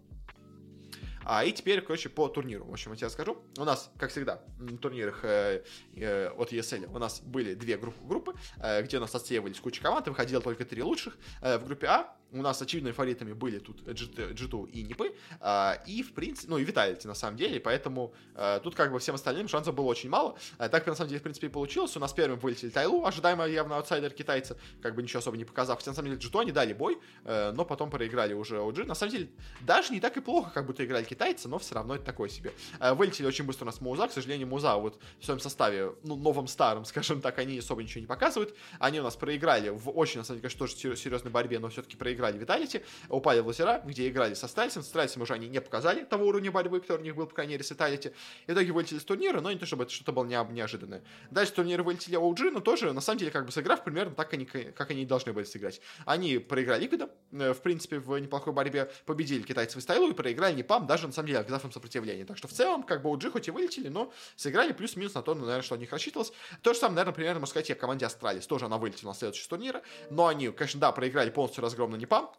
[1.30, 2.64] А, и теперь, короче, по турниру.
[2.64, 3.38] В общем, я тебе скажу.
[3.58, 5.62] У нас, как всегда, на турнирах э,
[5.94, 9.82] э, от ESL у нас были две группы, группы э, где у нас отсеивались куча
[9.82, 11.18] команд, и выходило только три лучших.
[11.42, 15.74] Э, в группе А у нас очевидными фаворитами были тут G2, G2 и Нипы, э,
[15.86, 19.16] и, в принципе, ну, и Виталити, на самом деле, поэтому э, тут, как бы, всем
[19.16, 20.38] остальным шансов было очень мало.
[20.60, 21.96] Э, так, на самом деле, в принципе, и получилось.
[21.96, 25.78] У нас первым вылетели Тайлу, ожидаемо явно аутсайдер китайца, как бы ничего особо не показав.
[25.78, 28.86] Хотя, на самом деле, G2 они дали бой, но потом проиграли уже OG.
[28.86, 29.30] На самом деле,
[29.62, 32.52] даже не так и плохо, как будто играли китайцы, но все равно это такое себе.
[32.80, 36.48] Вылетели очень быстро у нас Маузы, к сожалению, Маузы вот в своем составе, ну, новом
[36.48, 38.56] старом, скажем так, они особо ничего не показывают.
[38.80, 41.96] Они у нас проиграли в очень, на самом деле, конечно, тоже серьезной борьбе, но все-таки
[41.96, 44.84] проиграли Vitality, упали в лузера, где играли с Астралисом.
[44.84, 47.54] С Астралисом уже они не показали того уровня борьбы, который у них был, по крайней
[47.54, 48.14] мере, с Vitality.
[48.48, 51.04] И в итоге вылетели с турнира, но не то, чтобы это что-то было неожиданное.
[51.32, 54.46] Дальше турнир вылетели OG, но тоже, на самом деле, как бы сыграв примерно так, они,
[54.46, 55.82] как они должны были сыграть.
[56.06, 60.56] Они проиграли Ликвидом, э, в принципе, в неплохой борьбе победили китайцев из Tyloo и проиграли
[60.56, 62.26] Нипам, даже, на самом деле, оказав им сопротивление.
[62.26, 65.36] Так что в целом, как бы OG хоть и вылетели, но сыграли плюс-минус на то,
[65.36, 66.32] наверное, что от них рассчитывалось.
[66.62, 68.48] То же самое, наверное, примерно, можно сказать, и о команде Astralis.
[68.48, 72.32] Тоже она вылетела на следующий турнира, но они, конечно, да, проиграли полностью разгромно Нипам.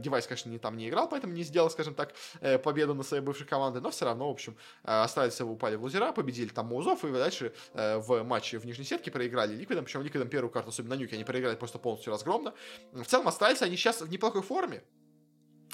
[0.00, 3.22] Device, конечно, не там не играл, поэтому не сделал, скажем так, э, победу на своей
[3.22, 7.04] бывшей команде, но все равно, в общем, э, Astralis упали в лузера, победили там Маузов,
[7.04, 10.96] и дальше э, в матче в нижней сетке проиграли Ликвидом, причем Ликвидом первую карту, особенно
[10.96, 12.52] на Нюке, они проиграли просто полностью разгромно.
[12.92, 15.01] В целом, Astralis, они сейчас в неплохой форме, Э,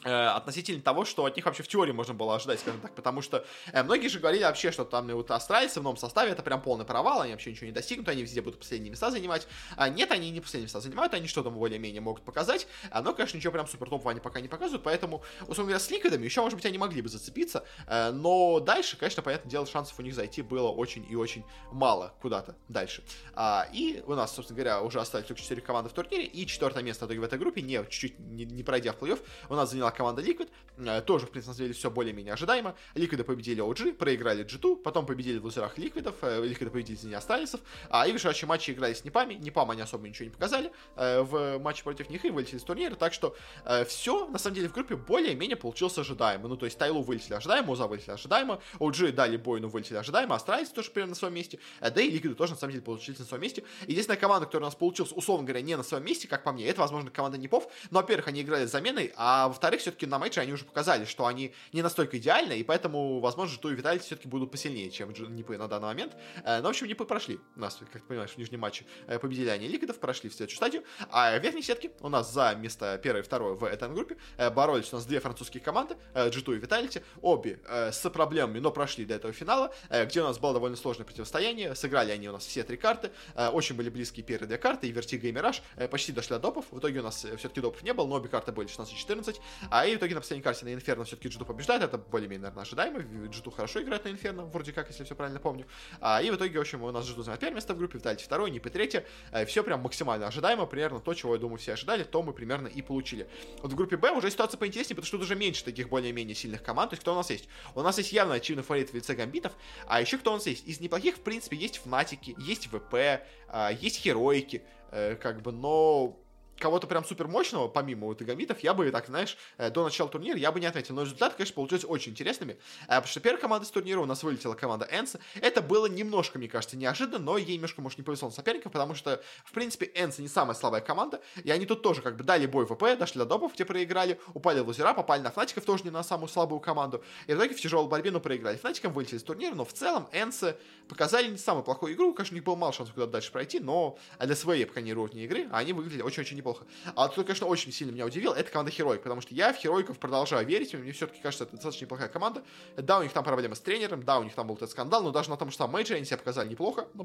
[0.05, 3.45] относительно того, что от них вообще в теории можно было ожидать, скажем так, потому что
[3.73, 6.85] э, многие же говорили вообще, что там вот австралийцы в новом составе это прям полный
[6.85, 9.49] провал, они вообще ничего не достигнут, они везде будут последние места занимать.
[9.77, 13.53] А нет, они не последние места занимают, они что-то более-менее могут показать, но, конечно, ничего
[13.53, 16.67] прям супер топового они пока не показывают, поэтому, условно говоря, с ликвидами еще, может быть,
[16.67, 20.69] они могли бы зацепиться, э, но дальше, конечно, понятное дело, шансов у них зайти было
[20.69, 23.03] очень и очень мало куда-то дальше.
[23.35, 26.83] А, и у нас, собственно говоря, уже остались только 4 команды в турнире, и четвертое
[26.83, 30.23] место в этой группе, не, чуть-чуть не, не пройдя в плей-офф, у нас заняла команда
[30.23, 30.49] Liquid,
[30.79, 32.75] э, тоже, в принципе, на самом деле, все более-менее ожидаемо.
[32.95, 37.15] Ликвиды победили OG, проиграли G2, потом победили в лузерах Ликвидов, э, Ликвиды победили э, не
[37.15, 41.23] Астралисов, а и в матчи играли с Нипами, Нипам они особо ничего не показали э,
[41.23, 44.69] в матче против них и вылетели с турнира, так что э, все, на самом деле,
[44.69, 46.49] в группе более-менее получилось ожидаемо.
[46.49, 50.35] Ну, то есть Tyloo вылетели ожидаемо, Маузы вылетели ожидаемо, OG дали бой, но вылетели ожидаемо,
[50.35, 53.19] Astralis тоже примерно на своем месте, э, да и Ликвиды тоже, на самом деле, получились
[53.19, 53.65] на своем месте.
[53.87, 56.67] Единственная команда, которая у нас получилась, условно говоря, не на своем месте, как по мне,
[56.67, 60.41] это, возможно, команда Нипов, но, во-первых, они играли с заменой, а во-вторых, все-таки на матче
[60.41, 64.29] они уже показали, что они не настолько идеальны, и поэтому, возможно, G2 и Vitality все-таки
[64.29, 66.17] будут посильнее, чем Нипы на данный момент.
[66.45, 67.41] Э, но, в общем, Нипы прошли.
[67.57, 70.57] У нас, как ты понимаешь, в нижнем матче э, победили они Ликвидов, прошли в следующую
[70.57, 70.85] стадию.
[71.11, 74.51] А в верхней сетке у нас за место первое и второе в этой группе э,
[74.51, 79.15] боролись у нас две французские команды, G2 и Vitality, обе с проблемами, но прошли до
[79.15, 81.75] этого финала, где у нас было довольно сложное противостояние.
[81.75, 83.11] Сыграли они у нас все три карты,
[83.53, 86.67] очень были близкие первые две карты, и Вертиго, и Мираж, почти дошли до допов.
[86.71, 89.37] В итоге у нас все-таки допов не было, но обе карты были 16-14.
[89.71, 92.63] А и в итоге на последней карте на Инферно все-таки G2 побеждает, это более-менее, наверное,
[92.63, 95.67] ожидаемо, Джиту хорошо играет на Инферно, вроде как, если все правильно помню.
[96.01, 98.25] А, и в итоге, в общем, у нас Джиту занимает первое место в группе, Виталити
[98.25, 102.03] второе, Нипы третье, э, все прям максимально ожидаемо, примерно то, чего, я думаю, все ожидали,
[102.05, 103.29] то мы примерно и получили.
[103.63, 106.63] Вот в группе Б уже ситуация поинтереснее, потому что тут уже меньше таких более-менее сильных
[106.63, 107.49] команд, то есть кто у нас есть?
[107.75, 109.53] У нас есть явно очевидный фаворит в лице Гамбитов,
[109.87, 110.67] а еще кто у нас есть?
[110.67, 116.19] Из неплохих, в принципе, есть Фнатики, есть ВП, а, есть Херойки, э, как бы, но
[116.59, 120.39] кого-то прям супер мощного, помимо вот игомитов, я бы, так, знаешь, э, до начала турнира
[120.39, 120.95] я бы не отметил.
[120.95, 122.59] Но результаты, конечно, получились очень интересными.
[122.85, 125.21] Э, потому что первая команда с турнира у нас вылетела команда Энса.
[125.41, 128.95] Это было немножко, мне кажется, неожиданно, но ей немножко, может, не повезло на соперников, потому
[128.95, 131.21] что, в принципе, Энса не самая слабая команда.
[131.43, 134.61] И они тут тоже как бы дали бой ВП, дошли до допов, где проиграли, упали
[134.61, 137.03] в лузера, попали на Фнатиков, тоже не на самую слабую команду.
[137.27, 138.57] И в итоге в тяжелой борьбе, ну, проиграли.
[138.57, 140.57] Фнатикам вылетели с турнира, но в целом Энса
[140.89, 142.13] показали не самую плохую игру.
[142.15, 145.25] Конечно, у них был мало шансов куда-то дальше пройти, но для своей, пока не уровня
[145.25, 146.48] игры, они выглядели очень-очень неплохо.
[146.95, 149.99] А тут конечно, очень сильно меня удивил, это команда Херойк, потому что я в Херойков
[149.99, 152.43] продолжаю верить, мне все-таки кажется, это достаточно неплохая команда.
[152.77, 155.11] Да, у них там проблемы с тренером, да, у них там был этот скандал, но
[155.11, 157.05] даже на том, что там мейджоре они себя показали неплохо, но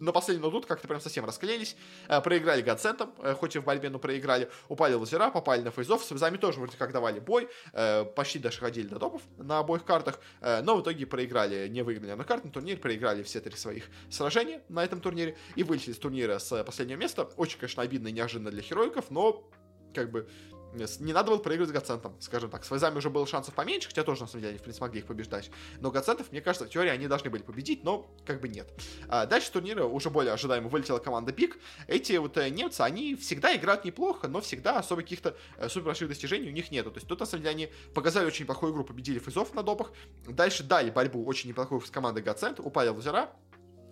[0.00, 1.76] на последний тут как-то прям совсем расклеились,
[2.08, 5.70] э, проиграли Гадцентом, э, хоть и в борьбе, но проиграли, упали в лазера, попали на
[5.70, 9.58] фейзов, с визами тоже вроде как давали бой, э, почти даже ходили до топов на
[9.58, 13.56] обоих картах, но в итоге проиграли, не выиграли на карт на турнир, проиграли все три
[13.56, 17.28] своих сражения на этом турнире и вылетели с турнира с последнего места.
[17.36, 19.48] Очень, конечно, обидно и неожиданно для хероиков, но
[19.94, 20.28] как бы
[20.72, 22.64] не надо было проигрывать Гацентом, скажем так.
[22.64, 25.00] С Вайзами уже было шансов поменьше, хотя тоже, на самом деле, они, в принципе, могли
[25.00, 25.50] их побеждать.
[25.80, 28.68] Но Гацентов, мне кажется, в теории они должны были победить, но как бы нет.
[29.08, 31.58] А дальше турнира уже более ожидаемо вылетела команда Пик.
[31.86, 36.08] Эти вот э, немцы, они всегда играют неплохо, но всегда особо каких-то э, супер больших
[36.08, 36.90] достижений у них нету.
[36.90, 39.92] То есть тут, на самом деле, они показали очень плохую игру, победили фейзов на допах.
[40.26, 43.30] Дальше дали борьбу очень неплохую с командой Гацент, упали в лузера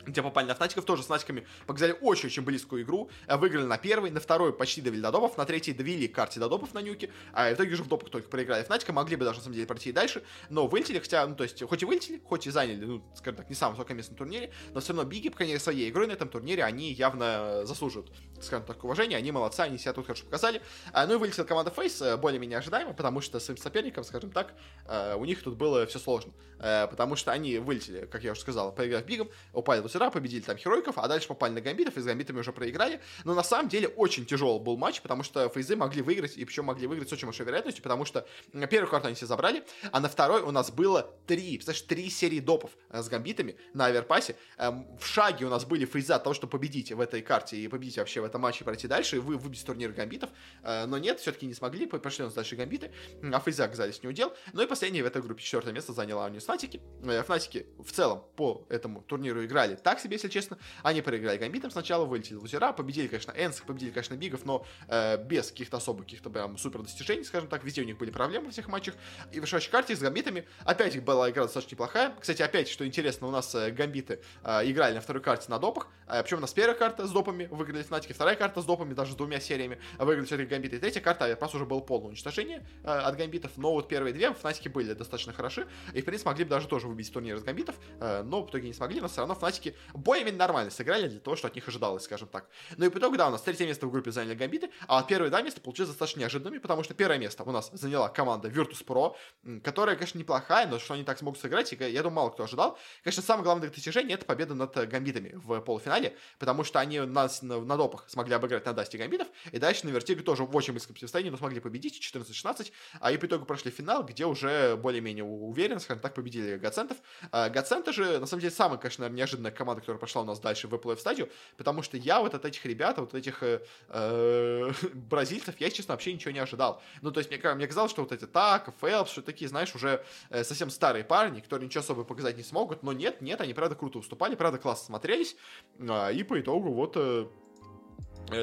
[0.06, 4.10] где попали на Фнатиков, тоже с Фнатиками показали очень-очень близкую игру, э, выиграли на первой,
[4.10, 7.50] на второй почти довели до допов, на третьей довели карте до допов на нюке, а
[7.50, 9.90] в итоге же в допах только проиграли Фнатика, могли бы даже на самом деле пройти
[9.90, 13.02] и дальше, но вылетели, хотя, ну то есть, хоть и вылетели, хоть и заняли, ну,
[13.14, 15.62] скажем так, не самое высокое место на турнире, но все равно Биги, по крайней мере,
[15.62, 19.92] своей игрой на этом турнире, они явно заслуживают, скажем так, уважения, они молодцы, они себя
[19.92, 23.58] тут хорошо показали, а, ну и вылетела команда Фейс э, более-менее ожидаемо, потому что своим
[23.58, 24.54] соперникам, скажем так,
[24.86, 28.74] э, у них тут было все сложно, потому что они вылетели, как я уже сказал,
[28.74, 32.00] проиграв Бигом, упали в Лусера, победили там Херой, тройков, а дальше попали на гамбитов, и
[32.00, 33.00] с гамбитами уже проиграли.
[33.24, 36.66] Но на самом деле очень тяжелый был матч, потому что фейзы могли выиграть, и причем
[36.66, 40.00] могли выиграть с очень большой вероятностью, потому что на первую карту они все забрали, а
[40.00, 44.36] на второй у нас было три, представляешь, три серии допов э, с гамбитами на аверпасе.
[44.58, 47.68] Эм, в шаге у нас были фейзы от того, чтобы победить в этой карте и
[47.68, 50.30] победить вообще в этом матче пройти дальше, и вы выбить турнир гамбитов.
[50.62, 52.90] Э, но нет, все-таки не смогли, пошли у нас дальше гамбиты,
[53.22, 54.32] а фейзы оказались не удел.
[54.52, 56.80] Ну и последнее в этой группе четвертое место заняла у нее Фнатики.
[57.04, 60.58] Э, Фнатики в целом по этому турниру играли так себе, если честно.
[60.82, 65.52] Они проиграли Гамбитом сначала, вылетели лузера, победили, конечно, Энск, победили, конечно, Бигов, но э, без
[65.52, 68.66] каких-то особых, каких-то прям супер достижений, скажем так, везде у них были проблемы во всех
[68.66, 68.96] матчах.
[69.30, 72.12] И в решающей карте с Гамбитами опять была игра достаточно неплохая.
[72.18, 75.86] Кстати, опять, что интересно, у нас э, Гамбиты э, играли на второй карте на допах,
[76.08, 79.12] э, причем у нас первая карта с допами выиграли Фнатики, вторая карта с допами, даже
[79.12, 82.66] с двумя сериями выиграли все-таки Гамбиты, и третья карта, э, просто уже было полное уничтожение
[82.82, 86.42] э, от Гамбитов, но вот первые две Фнатики были достаточно хороши, и, в принципе, могли
[86.42, 89.18] бы даже тоже выбить турнир из Гамбитов, э, но в итоге не смогли, но все
[89.18, 92.48] равно Фнатики более-менее нормально сыграли для того, что от них ожидалось, скажем так.
[92.76, 95.30] Ну и по итогу, да, у нас третье место в группе заняли Гамбиты, а первые
[95.30, 99.14] два места получились достаточно неожиданными, потому что первое место у нас заняла команда Virtus Pro,
[99.62, 102.78] которая, конечно, неплохая, но что они так смогут сыграть, я думаю, мало кто ожидал.
[103.02, 107.60] Конечно, самое главное достижение это победа над Гамбитами в полуфинале, потому что они нас на,
[107.60, 110.96] на допах смогли обыграть на Дасте Гамбитов, и дальше на Вертиге тоже в очень близком
[110.96, 115.80] состоянии, но смогли победить 14-16, а и по итогу прошли финал, где уже более-менее уверенно,
[115.80, 116.98] скажем так, победили Гацентов.
[117.32, 120.68] А Гаценты же, на самом деле, самая, конечно, неожиданная команда, которая прошла у нас дальше
[120.68, 125.54] в плей стадию, потому что я вот от этих ребят, вот этих э, э, бразильцев,
[125.58, 126.82] я, честно, вообще ничего не ожидал.
[127.02, 130.04] Ну, то есть, мне, мне казалось, что вот эти так, Фелпс, что такие, знаешь, уже
[130.30, 133.74] э, совсем старые парни, которые ничего особо показать не смогут, но нет, нет, они, правда,
[133.74, 135.36] круто выступали, правда, классно смотрелись,
[135.78, 136.92] э, и по итогу вот...
[136.96, 137.26] Э,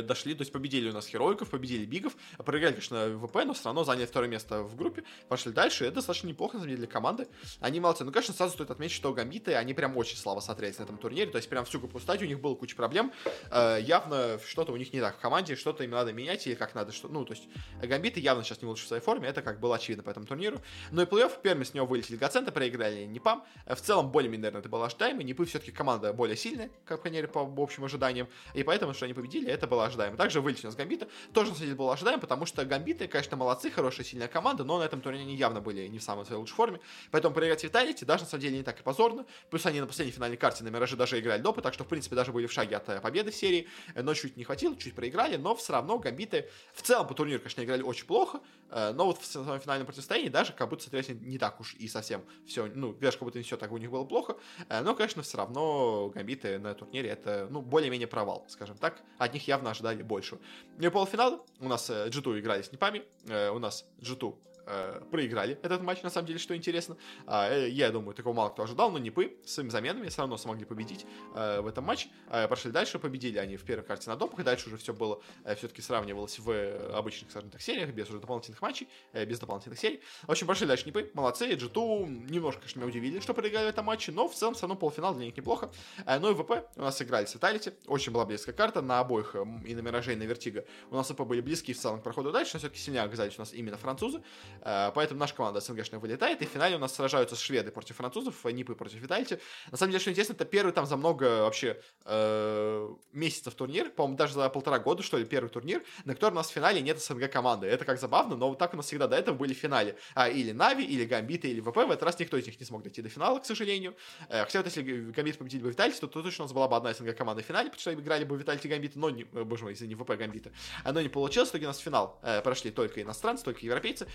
[0.03, 3.83] дошли, то есть победили у нас Хероиков, победили Бигов, проиграли, конечно, ВП, но все равно
[3.83, 7.27] заняли второе место в группе, пошли дальше, это достаточно неплохо, на самом деле, для команды.
[7.59, 8.03] Они молодцы.
[8.03, 11.29] Ну, конечно, сразу стоит отметить, что Гамбиты, они прям очень слабо смотрелись на этом турнире,
[11.31, 13.11] то есть прям всю группу стадию у них было куча проблем,
[13.51, 16.75] э, явно что-то у них не так в команде, что-то им надо менять или как
[16.75, 17.47] надо, что, ну, то есть
[17.81, 20.59] Гамбиты явно сейчас не в лучшей своей форме, это как было очевидно по этому турниру.
[20.91, 24.69] Ну и плей-офф, первыми с него вылетели Гацента, проиграли Непам, в целом более-менее, наверное, это
[24.69, 28.93] было ожидаемо, Непы все-таки команда более сильная, как, по мере, по общим ожиданиям, и поэтому,
[28.93, 30.17] что они победили, это было ожидаемо.
[30.17, 33.71] Также вылетел с Гамбита, тоже, на самом деле, было ожидаемо, потому что Гамбиты, конечно, молодцы,
[33.71, 36.53] хорошая, сильная команда, но на этом турнире они явно были не в самой своей лучшей
[36.53, 36.79] форме.
[37.11, 39.25] Поэтому проиграть Виталити даже, на самом деле, не так и позорно.
[39.49, 42.15] Плюс они на последней финальной карте на Мираже даже играли допы, так что, в принципе,
[42.15, 45.37] даже были в шаге от э, победы в серии, но чуть не хватило, чуть проиграли,
[45.37, 49.19] но все равно Гамбиты в целом по турниру, конечно, играли очень плохо, э, но вот
[49.19, 52.93] в своем финальном противостоянии даже как будто, соответственно, не так уж и совсем все, ну,
[52.93, 54.37] даже как будто не все так у них было плохо,
[54.69, 59.33] э, но, конечно, все равно Гамбиты на турнире это, ну, более-менее провал, скажем так, от
[59.33, 60.39] них явно ожидали большего.
[60.77, 63.03] Ну и полуфинал у нас G2 играли с Непами,
[63.51, 66.97] у нас G2 э, проиграли этот матч, на самом деле, что интересно.
[67.25, 70.65] А, э, я думаю, такого мало кто ожидал, но Непы своими заменами все равно смогли
[70.65, 72.09] победить э, в этом матче.
[72.29, 75.21] Э, прошли дальше, победили они в первой карте на допах, и дальше уже все было,
[75.43, 79.79] э, все-таки сравнивалось в обычных, скажем так, сериях, без уже дополнительных матчей, э, без дополнительных
[79.79, 80.01] серий.
[80.23, 83.85] В общем, прошли дальше Непы, молодцы, G2 немножко, конечно, меня удивили, что проиграли в этом
[83.85, 85.71] матче, но в целом все равно полуфинал для них неплохо.
[86.05, 89.35] Э, ну и ВП у нас сыграли с Vitality, очень была близкая карта на обоих,
[89.35, 90.65] э, и на Мираже, и на Вертиго.
[90.89, 93.41] У нас ВП были близкие в целом к проходу дальше, но все-таки сильнее оказались у
[93.41, 96.95] нас именно французы, э, поэтому наш наша команда СНГшная вылетает, и в финале у нас
[96.95, 99.39] сражаются шведы против французов, Нипы против Витальти.
[99.71, 104.17] На самом деле, что интересно, это первый там за много вообще э, месяцев турнир, по-моему,
[104.17, 107.01] даже за полтора года, что ли, первый турнир, на котором у нас в финале нет
[107.01, 107.67] СНГ команды.
[107.67, 109.97] Это как забавно, но вот так у нас всегда до этого были в финале.
[110.13, 111.77] А, или Нави, или Гамбиты, или ВП.
[111.77, 113.95] В этот раз никто из них не смог дойти до финала, к сожалению.
[114.29, 116.75] Э, хотя вот если Гамбит победили бы Vitality, то, то точно у нас была бы
[116.75, 119.63] одна СНГ команда в финале, потому что играли бы Vitality Гамбиты, но не, э, боже
[119.63, 120.51] мой, извини, ВП Гамбиты.
[120.83, 124.07] Оно не получилось, в итоге у нас финал э, прошли только иностранцы, только европейцы.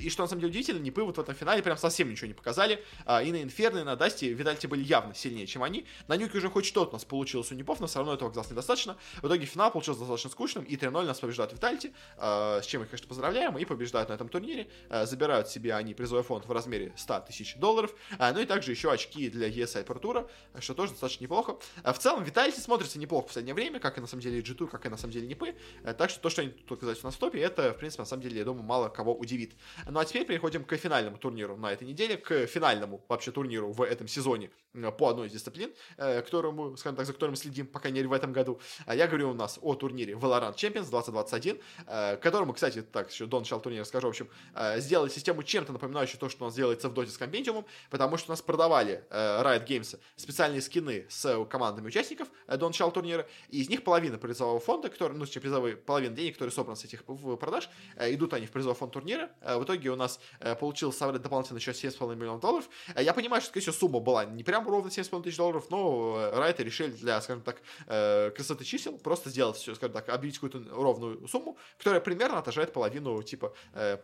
[0.00, 2.34] И что на самом деле удивительно, Нипы вот в этом финале прям совсем ничего не
[2.34, 2.82] показали.
[3.06, 5.86] А, и на Инферно, и на Дасте Vitality были явно сильнее, чем они.
[6.08, 8.50] На Нюке уже хоть что-то у нас получилось у Нипов, но все равно этого оказалось
[8.50, 8.96] недостаточно.
[9.22, 12.90] В итоге финал получился достаточно скучным, и 3-0 нас побеждают Витальти, а, с чем их,
[12.90, 14.68] конечно, поздравляем, и побеждают на этом турнире.
[14.88, 18.92] А, забирают себе они призовой фонд в размере 100 тысяч долларов, ну и также еще
[18.92, 20.28] очки для ESL Pro Tour,
[20.60, 21.56] что тоже достаточно неплохо.
[21.82, 24.86] В целом, Витальти смотрится неплохо в последнее время, как и на самом деле G2, как
[24.86, 25.54] и на самом деле Непы.
[25.98, 28.06] Так что то, что они тут оказались у нас в топе, это, в принципе, на
[28.06, 29.54] самом деле, я думаю, мало кого удивит.
[29.86, 33.82] Ну а теперь переходим к финальному турниру на этой неделе, к финальному вообще турниру в
[33.82, 37.80] этом сезоне э, по одной из дисциплин, э, которому, скажем так, за которым следим, по
[37.80, 38.60] крайней мере, в этом году.
[38.86, 43.26] А я говорю у нас о турнире Valorant Champions 2021, э, которому, кстати, так, еще
[43.26, 44.28] до начала турнира скажу, в общем,
[44.76, 48.30] сделали систему чем-то напоминающую то, что у нас делается в Dota с Компендиумом, потому что
[48.30, 53.68] у нас продавали Riot Games специальные скины с командами участников до начала турнира, и из
[53.68, 58.34] них половина призового фонда, который, ну, призовые, половина денег, которые собраны с этих продаж, идут
[58.34, 59.30] они в призовой фонд турнира.
[59.64, 60.20] В итоге у нас
[60.60, 62.68] получилось собрать дополнительно еще 7,5 миллионов долларов.
[62.94, 66.16] Э, я понимаю, что, скорее всего, сумма была не прям ровно 7,5 тысяч долларов, но
[66.18, 70.38] э, Райты решили для, скажем так, э, красоты чисел просто сделать все, скажем так, объявить
[70.38, 73.54] какую-то ровную сумму, которая примерно отражает половину, типа,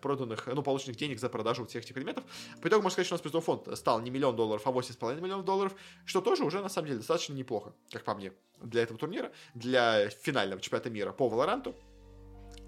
[0.01, 2.25] проданных, ну, полученных денег за продажу всех этих предметов.
[2.63, 5.21] По итогу, можно сказать, что у нас призовой фонд стал не миллион долларов, а 8,5
[5.21, 5.75] миллионов долларов,
[6.07, 10.09] что тоже уже, на самом деле, достаточно неплохо, как по мне, для этого турнира, для
[10.09, 11.75] финального чемпионата мира по Валоранту.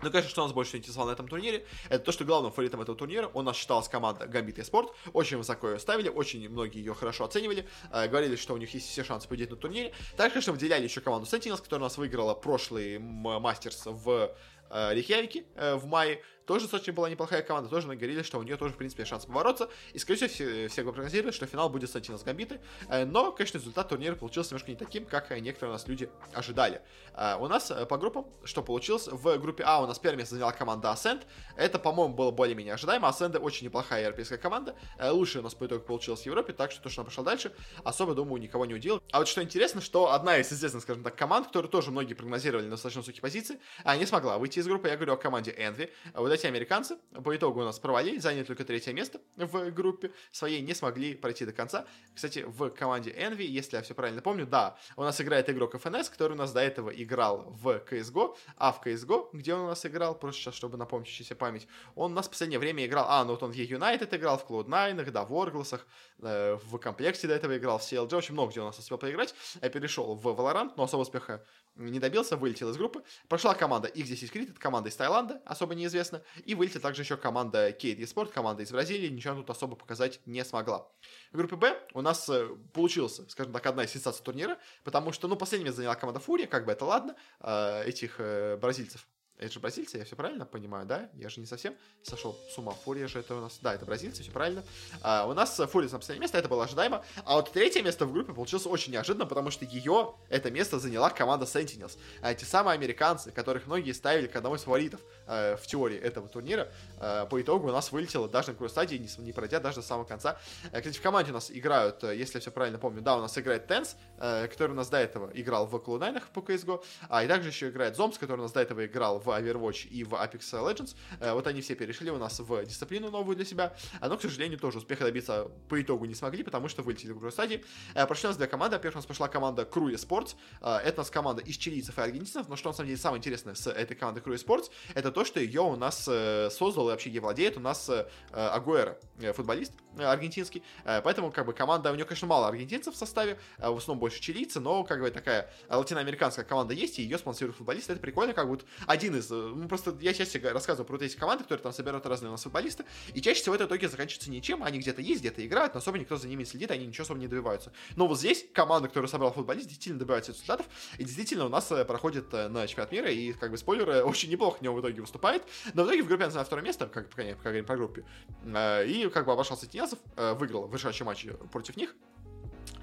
[0.03, 2.99] Ну, конечно, что нас больше интересовало на этом турнире, это то, что главным фаворитом этого
[2.99, 4.91] турнира у нас считалась команда Gambit и Sport.
[5.13, 8.89] Очень высоко ее ставили, очень многие ее хорошо оценивали, э, говорили, что у них есть
[8.89, 9.93] все шансы победить на турнире.
[10.17, 14.35] Также, конечно, выделяли еще команду Sentinels, которая у нас выиграла прошлый мастерс в
[14.71, 16.21] э, Рейхявике э, в мае.
[16.47, 19.69] Тоже достаточно была неплохая команда, тоже говорили, что у нее тоже, в принципе, шанс побороться.
[19.93, 22.61] И, скорее всего, все, все прогнозировали, что финал будет Сантина с Гамбиты.
[22.89, 26.83] Э, но, конечно, результат турнира получился немножко не таким, как некоторые у нас люди ожидали.
[27.15, 30.35] Э, у нас э, по группам, что получилось, в группе А у нас первое место
[30.35, 31.23] заняла команда Ascent.
[31.57, 33.09] Это, по-моему, было более-менее ожидаемо.
[33.09, 34.75] Ascent очень неплохая европейская команда.
[35.01, 37.53] Лучшая у нас по итогу получилось в Европе, так что то, что она пошла дальше,
[37.85, 39.03] особо, думаю, никого не удивил.
[39.13, 42.65] А вот что интересно, что одна из известных, скажем так, команд, которую тоже многие прогнозировали
[42.65, 43.61] на достаточно высокие позиции,
[43.99, 44.89] не смогла выйти из группы.
[44.89, 45.91] Я говорю о команде Envy.
[46.15, 50.61] Вот эти американцы, по итогу у нас провалили, заняли только третье место в группе своей,
[50.61, 51.87] не смогли пройти до конца.
[52.15, 56.11] Кстати, в команде Envy, если я все правильно помню, да, у нас играет игрок FNS,
[56.11, 59.85] который у нас до этого играл в CSGO, а в CSGO, где он у нас
[59.87, 63.25] играл, просто сейчас, чтобы напомнить себе память, он у нас в последнее время играл, а,
[63.25, 65.87] ну вот он в E-United играл, в Cloud9, да, в Оргласах,
[66.21, 69.35] э, в комплекте до этого играл, в CLG, очень много где у нас успел поиграть,
[69.61, 73.03] я перешел в Valorant, но особо успеха не добился, вылетел из группы.
[73.29, 78.01] Прошла команда X10 Crit, команда из Таиланда, особо неизвестно, и вылетела также еще команда Kate
[78.01, 80.89] Sport, команда из Бразилии, ничего тут особо показать не смогла.
[81.33, 85.29] В группе Б у нас э, получилась, скажем так, одна из сенсаций турнира, потому что,
[85.29, 89.07] ну, последними заняла команда Фурия, как бы это ладно, э, этих э, бразильцев
[89.39, 91.11] Это же бразильцы, я все правильно понимаю, да?
[91.15, 92.73] Я же не совсем сошел с ума.
[92.85, 93.59] Фурия же это у нас...
[93.61, 94.63] Да, это бразильцы, все правильно.
[95.01, 97.05] А, у нас Фурия на последнее место, это было ожидаемо.
[97.25, 101.11] А вот третье место в группе получилось очень неожиданно, потому что ее, это место заняла
[101.11, 101.99] команда Sentinels.
[102.21, 106.29] А эти самые американцы, которых многие ставили к одному из фаворитов э, в теории этого
[106.29, 109.77] турнира, э, по итогу у нас вылетело даже на какой стадии, не, не пройдя даже
[109.77, 110.39] до самого конца.
[110.73, 113.37] Э, кстати, в команде у нас играют, если я все правильно помню, да, у нас
[113.39, 117.49] играет Тенс, который у нас до этого играл в Cloud9 по CSGO, а и также
[117.49, 120.95] еще играет Зомс, который у нас до этого играл в Overwatch и в Apex Legends.
[121.35, 124.79] Вот они все перешли у нас в дисциплину новую для себя, но, к сожалению, тоже
[124.79, 127.65] успеха добиться по итогу не смогли, потому что вылетели в другой стадии.
[127.95, 128.77] Э, прошли у нас две команды.
[128.77, 130.37] Во-первых, у нас пошла команда Круя Sports.
[130.61, 133.55] Это у нас команда из чилийцев и аргентинцев, но что на самом деле самое интересное
[133.55, 137.21] с этой командой Круя Sports, это то, что ее у нас создал и вообще ей
[137.21, 137.91] владеет у нас
[138.31, 138.99] Агуэра,
[139.35, 140.63] футболист аргентинский.
[140.85, 144.59] Поэтому, как бы, команда, у нее, конечно, мало аргентинцев в составе, в основном больше чилийцы,
[144.61, 147.93] но, как бы, такая латиноамериканская команда есть, и ее спонсируют футболисты.
[147.93, 149.29] Это прикольно, как вот один из...
[149.31, 152.43] Ну, просто я часто рассказываю про вот эти команды, которые там собирают разные у нас
[152.43, 155.79] футболисты, и чаще всего это в итоге заканчивается ничем, они где-то есть, где-то играют, но
[155.79, 157.73] особо никто за ними следит, они ничего особо не добиваются.
[157.97, 160.67] Но вот здесь команда, которую собрал футболист, действительно добивается результатов,
[160.97, 164.31] и действительно у нас э, проходит э, на чемпионат мира, и, как бы, спойлеры, очень
[164.31, 165.43] неплохо в него в итоге выступает,
[165.75, 168.05] но в итоге в группе она заняла второе место, как, пока, пока говорим по группе,
[168.45, 171.95] э, и, как бы, обошел Сатинесов, выиграл в решающем матче против них,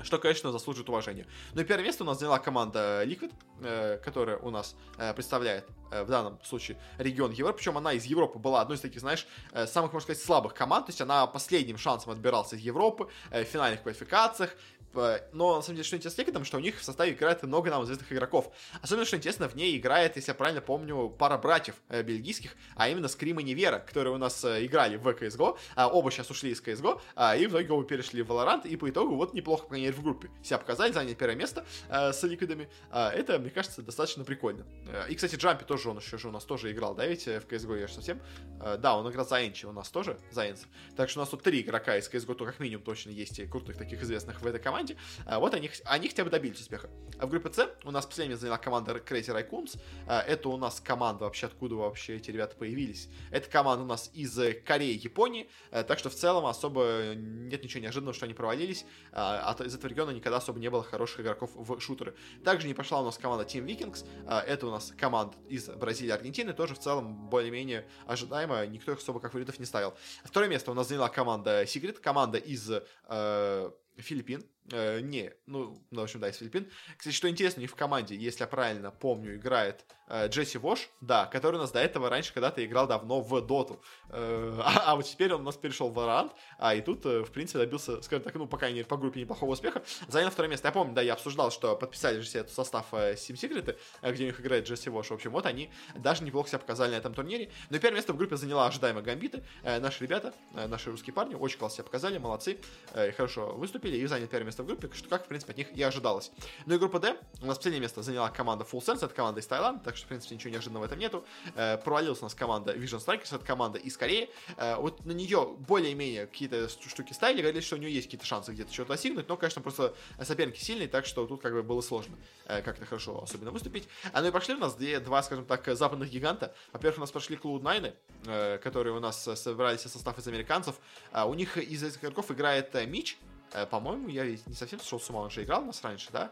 [0.04, 1.26] что, конечно, заслуживает уважения.
[1.54, 5.66] Ну и первое место у нас заняла команда Liquid, э, которая у нас э, представляет
[5.92, 7.58] э, в данном случае регион Европы.
[7.58, 10.86] Причем она из Европы была одной из таких, знаешь, э, самых, можно сказать, слабых команд.
[10.86, 14.56] То есть она последним шансом отбиралась из Европы э, в финальных квалификациях.
[14.90, 17.44] Типа, но на самом деле, что интересно с Ликвидом, что у них в составе играет
[17.44, 18.52] много нам известных игроков.
[18.82, 22.90] Особенно, что интересно, в ней играет, если я правильно помню, пара братьев э, бельгийских, а
[22.90, 26.52] именно Скрим и Невера, которые у нас э, играли в CSGO, а, оба сейчас ушли
[26.52, 29.68] из CSGO, а, и в итоге оба перешли в Valorant, и по итогу вот неплохо,
[29.68, 32.68] по в группе себя показали, заняли первое место а, с Ликвидами.
[32.90, 34.66] А, это, мне кажется, достаточно прикольно.
[35.08, 37.80] И, кстати, Джампи тоже, он еще же у нас тоже играл, да, ведь в CSGO
[37.80, 38.20] я же совсем?
[38.60, 40.66] А, да, он играл за Энчи у нас тоже, за Энс.
[40.96, 43.78] Так что у нас тут три игрока из CSGO, то как минимум точно есть крутых
[43.78, 44.79] таких известных в этой команде.
[45.26, 46.90] А, вот они, они хотя бы добились успеха.
[47.18, 49.80] А в группе С у нас последняя заняла команда Crazy Raccoons.
[50.08, 53.10] А, это у нас команда вообще, откуда вообще эти ребята появились.
[53.32, 55.50] Это команда у нас из э, Кореи Японии.
[55.72, 58.86] Э, так что в целом особо нет ничего неожиданного, что они провалились.
[59.12, 62.16] А, из этого региона никогда особо не было хороших игроков в шутеры.
[62.44, 64.06] Также не пошла у нас команда Team Vikings.
[64.28, 66.54] Это у нас команда из Бразилии и Аргентины.
[66.54, 68.66] Тоже в целом более-менее ожидаемо.
[68.66, 69.94] Никто их особо как фаворитов не ставил.
[70.24, 72.00] Второе место у нас заняла команда Secret.
[72.00, 74.44] Команда из э, Филиппин.
[74.72, 76.70] Э, не, ну, ну, в общем, да, из Филиппин.
[76.98, 80.90] Кстати, что интересно, у них в команде, если я правильно помню, играет э, Джесси Вош,
[81.02, 83.82] да, который у нас до этого раньше когда-то играл давно в Доту.
[84.10, 87.24] Э, а, а вот теперь он у нас перешел в Valorant, а и тут, э,
[87.24, 89.84] в принципе, добился, скажем так, ну, по крайней мере, по группе неплохого успеха.
[90.08, 90.68] Занял второе место.
[90.68, 94.12] Я помню, да, я обсуждал, что подписали же себе этот состав э, Steam Secret, э,
[94.12, 95.10] где у них играет Джесси Вош.
[95.10, 97.52] В общем, вот они даже неплохо себя показали на этом турнире.
[97.70, 99.44] Но первое место в группе заняла ожидаемая Гамбиты.
[99.64, 102.58] Э, наши ребята, э, наши русские парни, очень классно себя показали, молодцы,
[102.94, 105.72] э, хорошо выступили и заняли первое место в группе, что как, в принципе, от них
[105.76, 106.32] и ожидалось.
[106.66, 109.48] Ну и группа D, у нас последнее место заняла команда Full Sense, это команда из
[109.48, 111.26] Таиланда, так что, в принципе, ничего неожиданного в этом нету.
[111.56, 114.30] Э, провалилась у нас команда Vision Strikers, это команда из Кореи.
[114.58, 118.52] Э, вот на нее более-менее какие-то штуки ставили, говорили, что у нее есть какие-то шансы
[118.52, 122.18] где-то что-то достигнуть, но, конечно, просто соперники сильные, так что тут как бы было сложно
[122.46, 123.88] э, как-то хорошо особенно выступить.
[124.14, 126.54] А ну и пошли у нас две, два, скажем так, западных гиганта.
[126.74, 127.94] Во-первых, у нас прошли Cloud9,
[128.26, 130.76] э, которые у нас собрались в состав из американцев.
[131.12, 133.18] А у них из этих игроков играет э, Мич,
[133.66, 136.32] по-моему, я ведь не совсем сошел с ума, он же играл у нас раньше, да?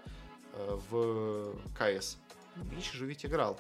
[0.54, 2.18] Э, в КС.
[2.56, 3.60] Миша же ведь играл.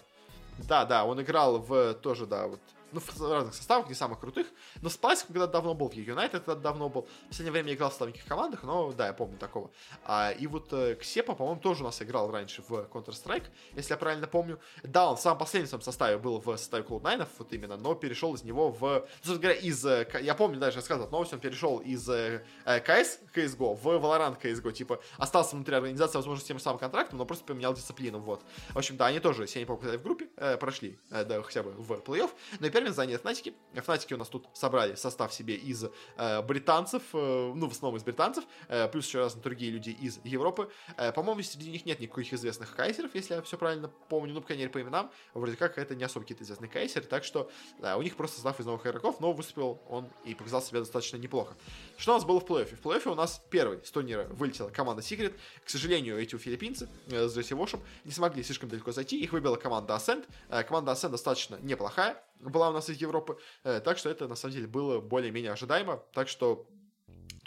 [0.57, 2.59] Да, да, он играл в тоже, да, вот
[2.91, 4.47] ну, в разных составах, не самых крутых.
[4.81, 7.07] Но Спайс когда давно был, в Юнайтед когда давно был.
[7.25, 9.69] В последнее время играл в слабеньких командах, но да, я помню такого.
[10.05, 13.97] А, и вот э, Ксепа, по-моему, тоже у нас играл раньше в Counter-Strike, если я
[13.97, 14.59] правильно помню.
[14.83, 18.33] Да, он в самом последнем своем составе был в составе Cloud9, вот именно, но перешел
[18.35, 18.81] из него в...
[18.81, 19.85] Ну, собственно говоря, из...
[19.85, 24.71] Э, я помню, даже рассказывал новость, он перешел из э, CS CSGO в Valorant CSGO,
[24.71, 28.41] типа, остался внутри организации, возможно, с тем самым контрактом, но просто поменял дисциплину, вот.
[28.69, 31.63] В общем, да, они тоже, если они показали в группе, э, прошли, э, да, хотя
[31.63, 33.53] бы в плей-офф, но и первенец заняли Фнатики.
[33.73, 35.85] Фнатики у нас тут собрали состав себе из
[36.17, 40.19] э, британцев, э, ну, в основном из британцев, э, плюс еще разные другие люди из
[40.23, 40.69] Европы.
[40.97, 44.47] Э, по-моему, среди них нет никаких известных кайсеров, если я все правильно помню, ну, по
[44.47, 45.11] крайней мере, по именам.
[45.33, 48.59] Вроде как это не особо какие-то известные кайсеры, так что да, у них просто состав
[48.59, 51.55] из новых игроков, но выступил он и показал себя достаточно неплохо.
[51.97, 52.75] Что у нас было в плей-оффе?
[52.75, 55.35] В плей-оффе у нас первый с турнира вылетела команда Secret.
[55.63, 59.19] К сожалению, эти филиппинцы э, с Джесси Вошем не смогли слишком далеко зайти.
[59.19, 60.25] Их выбила команда Ascent.
[60.49, 63.37] Э, команда Ascent достаточно неплохая была у нас из Европы.
[63.63, 66.03] Э, так что это, на самом деле, было более-менее ожидаемо.
[66.13, 66.67] Так что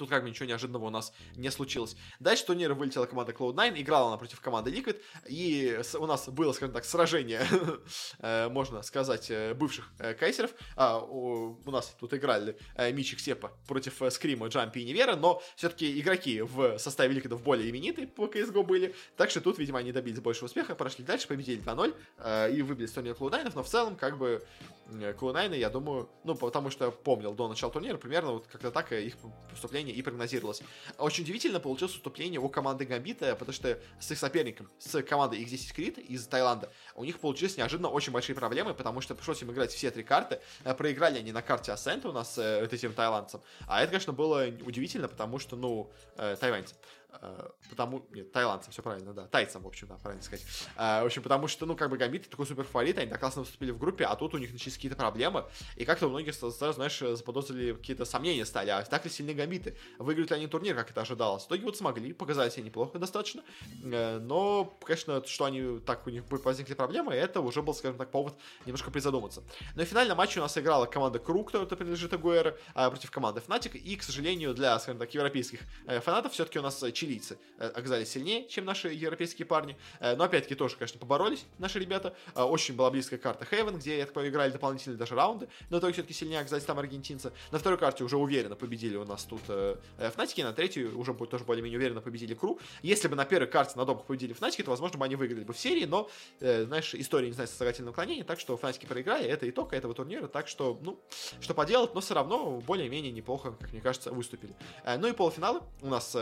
[0.00, 1.94] Тут как бы ничего неожиданного у нас не случилось.
[2.20, 6.72] Дальше турнира вылетела команда Cloud9, играла она против команды Liquid, и у нас было, скажем
[6.72, 7.42] так, сражение,
[8.20, 10.52] э, можно сказать, э, бывших кайсеров.
[10.74, 12.56] А, у нас тут играли
[12.92, 18.06] Мичик Сепа против Скрима, Джампи и Невера, но все-таки игроки в составе Liquid более именитые
[18.06, 22.54] по CSGO были, так что тут, видимо, они добились больше успеха, прошли дальше, победили 2-0
[22.54, 24.42] и выбили с турнира Cloud9, но в целом, как бы,
[24.90, 29.16] Cloud9, я думаю, ну, потому что помнил до начала турнира, примерно вот как-то так их
[29.50, 30.62] поступление и прогнозировалось.
[30.98, 35.74] Очень удивительно получилось выступление у команды Гамбита, потому что с их соперником, с командой X10
[35.74, 39.72] Крит из Таиланда, у них получились неожиданно очень большие проблемы, потому что пришлось им играть
[39.72, 40.40] все три карты.
[40.64, 43.42] Э, проиграли они на карте Ascent у нас э, этим тайландцам.
[43.66, 46.76] А это, конечно, было удивительно, потому что, ну, э, тайваньцам.
[47.22, 48.06] Э, потому...
[48.10, 49.26] Нет, тайландцам, все правильно, да.
[49.26, 50.44] Тайцам, в общем, да, правильно сказать.
[50.76, 53.42] Э, в общин, потому что, ну, как бы Гамбит такой супер фаворит, они так классно
[53.42, 55.44] выступили в группе, а тут у них начались какие-то проблемы,
[55.76, 59.76] и как-то у многих сразу, знаешь, заподозрили какие-то сомнения стали, а так ли сильны Гамбиты?
[59.98, 61.44] Выиграют ли они турнир, как это ожидалось?
[61.44, 63.42] В итоге вот смогли, показали себя неплохо достаточно,
[63.82, 68.10] э, но, конечно, что они так, у них возникли проблемы, это уже был, скажем так,
[68.10, 68.34] повод
[68.66, 69.42] немножко призадуматься.
[69.74, 73.76] Но в финальном матче у нас играла команда Круг, которая принадлежит АГУР, против команды Fnatic,
[73.76, 75.60] и, к сожалению, для, скажем так, европейских
[76.02, 79.76] фанатов все-таки у нас чилийцы оказались сильнее, чем наши европейские парни.
[80.00, 82.14] Э, но опять-таки тоже, конечно, поборолись наши ребята.
[82.34, 85.48] Э, очень была близкая карта Хейвен, где, я так понимаю, играли дополнительные даже раунды.
[85.70, 87.32] Но итоге все-таки сильнее оказались там аргентинцы.
[87.50, 89.76] На второй карте уже уверенно победили у нас тут э,
[90.14, 92.58] Фнатики, на третьей уже тоже более-менее уверенно победили Кру.
[92.82, 95.52] Если бы на первой карте на допах победили Фнатики, то, возможно, бы они выиграли бы
[95.52, 99.72] в серии, но, знаешь, история не знает сослагательного наклонения, так что Фнатики проиграли, это итог
[99.72, 100.98] этого турнира, так что, ну,
[101.40, 104.54] что поделать, но все равно более-менее неплохо, как мне кажется, выступили.
[104.98, 106.16] Ну и полуфиналы у нас,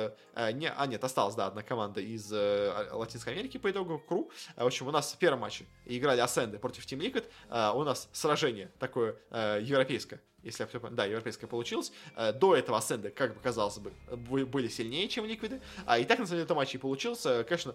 [0.53, 4.31] не, а нет, осталось, да, одна команда из э, Латинской Америки по итогу КРУ.
[4.57, 7.25] В общем, у нас в первом матче играли Асенды против Team Liquid.
[7.49, 11.93] А, у нас сражение такое э, европейское если я все да, европейская получилась.
[12.17, 15.61] Э, до этого Асценды, как бы казалось бы, были сильнее, чем Ликвиды.
[15.87, 17.45] А и так, на самом деле, это матч и получился.
[17.45, 17.75] Конечно,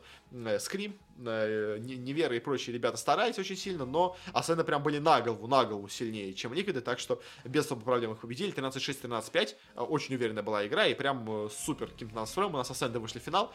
[0.59, 5.47] Скрим, э, Невера и прочие ребята старались очень сильно, но Асценды прям были на голову,
[5.47, 8.53] на голову сильнее, чем Ликвиды, так что без особых проблем их победили.
[8.53, 9.55] 13-6, 13-5.
[9.75, 12.53] Э, очень уверенная была игра, и прям супер каким-то настроем.
[12.53, 13.53] У нас Асценды вышли в финал,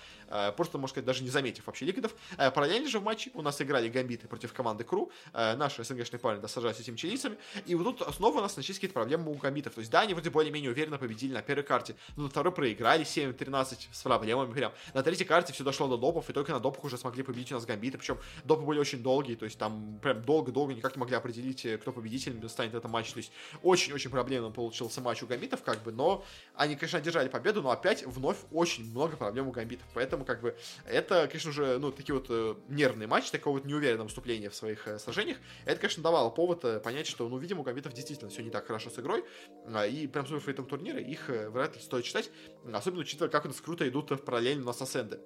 [0.56, 2.14] просто, можно сказать, даже не заметив вообще Ликвидов.
[2.36, 5.10] Параллельно же в матче у нас играли Гамбиты против команды Кру.
[5.32, 7.36] Наши СНГшные парни досажались этими чилийцами.
[7.66, 9.74] И вот тут снова у нас начались какие-то проблемы у гамбитов.
[9.74, 13.04] То есть, да, они вроде более-менее уверенно победили на первой карте, но на второй проиграли
[13.04, 14.72] 7-13 с проблемами прям.
[14.94, 17.54] На третьей карте все дошло до допов, и только на допах уже смогли победить у
[17.54, 17.98] нас гамбиты.
[17.98, 21.78] Причем допы были очень долгие, то есть там прям долго-долго никак не могли определить, э,
[21.78, 23.12] кто победителем станет этот матч.
[23.12, 23.32] То есть
[23.62, 26.24] очень-очень проблемным получился матч у гамбитов, как бы, но
[26.54, 29.86] они, конечно, одержали победу, но опять вновь очень много проблем у гамбитов.
[29.94, 34.06] Поэтому, как бы, это, конечно же, ну, такие вот э, нервные матчи, такого вот неуверенного
[34.06, 35.38] выступления в своих э, сражениях.
[35.64, 38.87] Это, конечно, давало повод понять, что, ну, видимо, у гамбитов действительно все не так хорошо
[38.90, 39.24] с игрой.
[39.66, 42.30] А, и прям с фейтом турнира их э, вряд ли стоит читать,
[42.72, 45.20] особенно учитывая, как у нас круто идут параллельно у нас ассенды.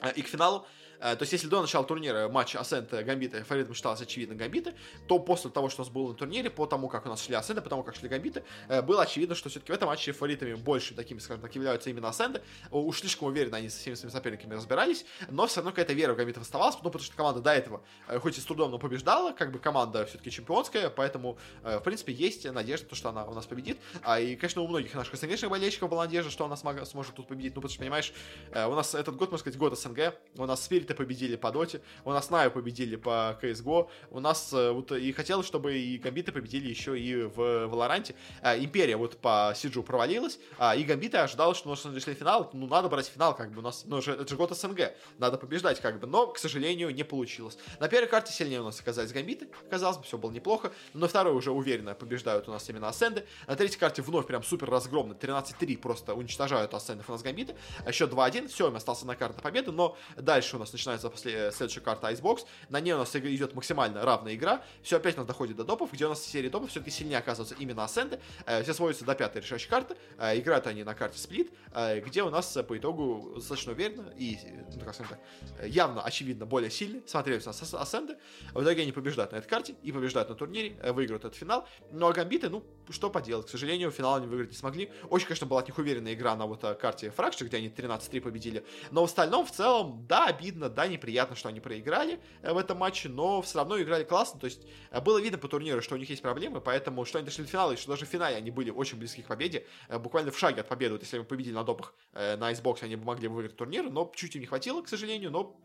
[0.00, 0.66] А, и к финалу
[1.00, 4.74] то есть, если до начала турнира матч Асцент Гамбита фаворитом считался очевидно Гамбиты,
[5.06, 7.34] то после того, что у нас было на турнире, по тому, как у нас шли
[7.34, 10.54] Асценты, по тому, как шли Гамбиты, э, было очевидно, что все-таки в этом матче фаворитами
[10.54, 12.42] больше такими, скажем так, являются именно Асценты.
[12.70, 16.16] Уж слишком уверенно они со всеми своими соперниками разбирались, но все равно какая-то вера в
[16.16, 19.32] Гамбитов оставалась, ну, потому что команда до этого, э, хоть и с трудом, но побеждала,
[19.32, 23.46] как бы команда все-таки чемпионская, поэтому, в принципе, есть надежда, то, что она у нас
[23.46, 23.78] победит.
[24.02, 27.54] А, и, конечно, у многих наших СНГшных болельщиков была надежда, что она сможет тут победить,
[27.54, 28.12] ну, потому что, понимаешь,
[28.50, 32.10] у нас этот год, можно сказать, год СНГ, у нас Спириты победили по доте, у
[32.10, 36.68] нас Наю победили по CSGO, у нас э, вот и хотелось, чтобы и Гамбиты победили
[36.68, 38.14] еще и в Валоранте.
[38.42, 42.66] А, Империя вот по Сиджу провалилась, а, и Гамбиты ожидал, что ну, если финал, ну
[42.66, 46.00] надо брать финал, как бы у нас, ну это же год СНГ, надо побеждать как
[46.00, 47.56] бы, но, к сожалению, не получилось.
[47.78, 51.08] На первой карте сильнее у нас оказались Гамбиты, казалось бы, все было неплохо, но на
[51.08, 55.12] второй уже уверенно побеждают у нас именно Асценды, на третьей карте вновь прям супер разгромно,
[55.12, 57.54] 13-3 просто уничтожают Асцендов у нас Гамбиты,
[57.86, 61.80] еще 2-1, все, им остался на карта победы, но дальше у нас начинается после, следующая
[61.80, 62.46] карта Icebox.
[62.70, 64.62] На ней у нас идет максимально равная игра.
[64.82, 67.54] Все опять у нас доходит до допов, где у нас серии допов все-таки сильнее оказываются
[67.58, 68.18] именно Асценды.
[68.46, 69.96] Э, все сводятся до пятой решающей карты.
[70.18, 74.38] Э, играют они на карте Сплит, э, где у нас по итогу достаточно уверенно и,
[74.74, 75.18] ну, как сказать,
[75.64, 77.02] явно, очевидно, более сильный.
[77.06, 78.16] Смотрелись у нас Асценды.
[78.54, 81.68] В итоге они побеждают на этой карте и побеждают на турнире, выиграют этот финал.
[81.90, 84.90] Ну а Гамбиты, ну, что поделать, к сожалению, финал они выиграть не смогли.
[85.10, 88.64] Очень, конечно, была от них уверенная игра на вот карте Фракши, где они 13-3 победили.
[88.90, 92.78] Но в остальном, в целом, да, обидно, да, неприятно, что они проиграли э, в этом
[92.78, 94.40] матче, но все равно играли классно.
[94.40, 97.26] То есть э, было видно по турниру, что у них есть проблемы, поэтому что они
[97.26, 99.66] дошли до финала, и что даже в финале они были очень близки к победе.
[99.88, 100.94] Э, буквально в шаге от победы.
[100.94, 104.34] Вот если бы победили на допах на Xbox, они бы могли выиграть турнир, но чуть
[104.34, 105.30] им не хватило, к сожалению.
[105.30, 105.56] Но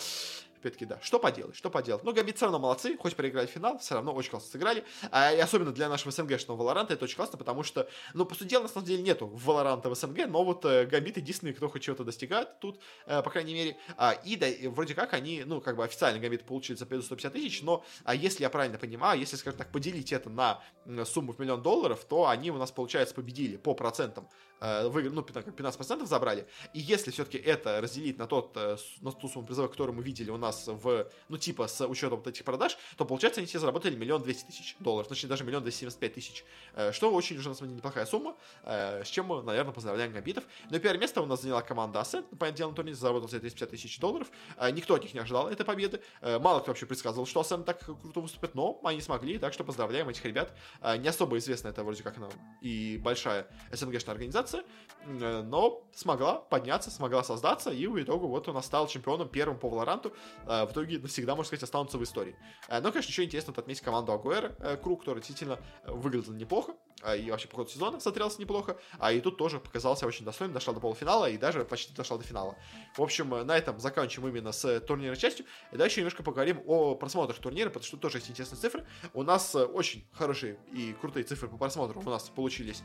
[0.66, 2.04] опять-таки, да, что поделать, что поделать.
[2.04, 4.84] Но Гамбит все равно молодцы, хоть проиграли финал, все равно очень классно сыграли.
[5.12, 8.50] А, и особенно для нашего СНГшного Валоранта это очень классно, потому что, ну, по сути
[8.50, 11.84] дела, на самом деле нету Валоранта в СНГ, но вот э, Гамбит единственный, кто хоть
[11.84, 13.78] чего-то достигает тут, э, по крайней мере.
[13.98, 17.34] А, и да, вроде как они, ну, как бы официально Гамбит получили за победу 150
[17.34, 20.62] тысяч, но а если я правильно понимаю, если, скажем так, поделить это на
[21.06, 24.28] сумму в миллион долларов, то они у нас, получается, победили по процентам
[24.60, 26.48] э, выиграли, ну, 15% забрали.
[26.74, 30.30] И если все-таки это разделить на, тот, э, на ту сумму призовой, которую мы видели
[30.30, 33.96] у нас в, ну, типа, с учетом вот этих продаж, то, получается, они все заработали
[33.96, 37.50] миллион двести тысяч долларов, точнее, даже миллион двести семьдесят пять тысяч, э, что очень уже,
[37.50, 40.44] на самом деле, неплохая сумма, с чем мы, наверное, поздравляем Гамбитов.
[40.70, 43.70] Но первое место у нас заняла команда Ascent, по делу на турнире заработал себе 250
[43.70, 44.28] тысяч долларов.
[44.72, 46.02] Никто от них не ожидал этой победы.
[46.22, 50.10] Мало кто вообще предсказывал, что Ascent так круто выступит, но они смогли, так что поздравляем
[50.10, 50.54] этих ребят.
[50.82, 52.32] Не особо известно это вроде как нам
[52.62, 54.64] и большая СНГшная организация,
[55.06, 59.70] Э, но смогла подняться, смогла создаться, и в итоге вот он стал чемпионом первым по
[59.70, 60.14] Валоранту, э,
[60.46, 62.36] в итоге навсегда, можно сказать, останутся в истории.
[62.68, 66.76] Э, но, конечно, еще интересно отметить команду Агуэра, Круг, который действительно выглядел неплохо,
[67.18, 70.74] и вообще по ходу сезона смотрелся неплохо, а и тут тоже показался очень достойным, дошла
[70.74, 72.56] до полуфинала и даже почти дошла до финала.
[72.96, 77.38] В общем, на этом заканчиваем именно с турнирной частью, и дальше немножко поговорим о просмотрах
[77.40, 78.86] турнира, потому что тоже есть интересные цифры.
[79.14, 82.82] У нас очень хорошие и крутые цифры по просмотру у нас получились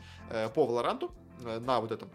[0.53, 2.11] по Валоранту на вот этом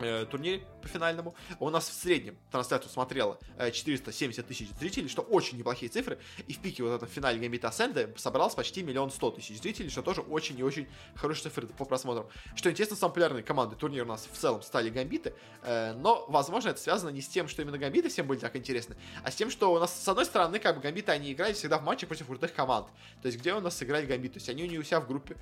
[0.00, 1.34] Э, турнире по финальному.
[1.58, 6.18] У нас в среднем трансляцию смотрело 470 э, тысяч зрителей, что очень неплохие цифры.
[6.46, 10.02] И в пике вот этом финале Гамбита Сенда собралось почти миллион сто тысяч зрителей, что
[10.02, 12.28] тоже очень и очень хорошие цифры по просмотрам.
[12.54, 15.32] Что интересно, самые популярные команды турнира у нас в целом стали Гамбиты,
[15.62, 18.96] э, но, возможно, это связано не с тем, что именно Гамбиты всем были так интересны,
[19.24, 21.78] а с тем, что у нас, с одной стороны, как бы Гамбиты, они играли всегда
[21.78, 22.88] в матче против крутых команд.
[23.22, 24.34] То есть, где у нас сыграли Гамбиты.
[24.34, 25.36] То есть, они у них у себя в группе,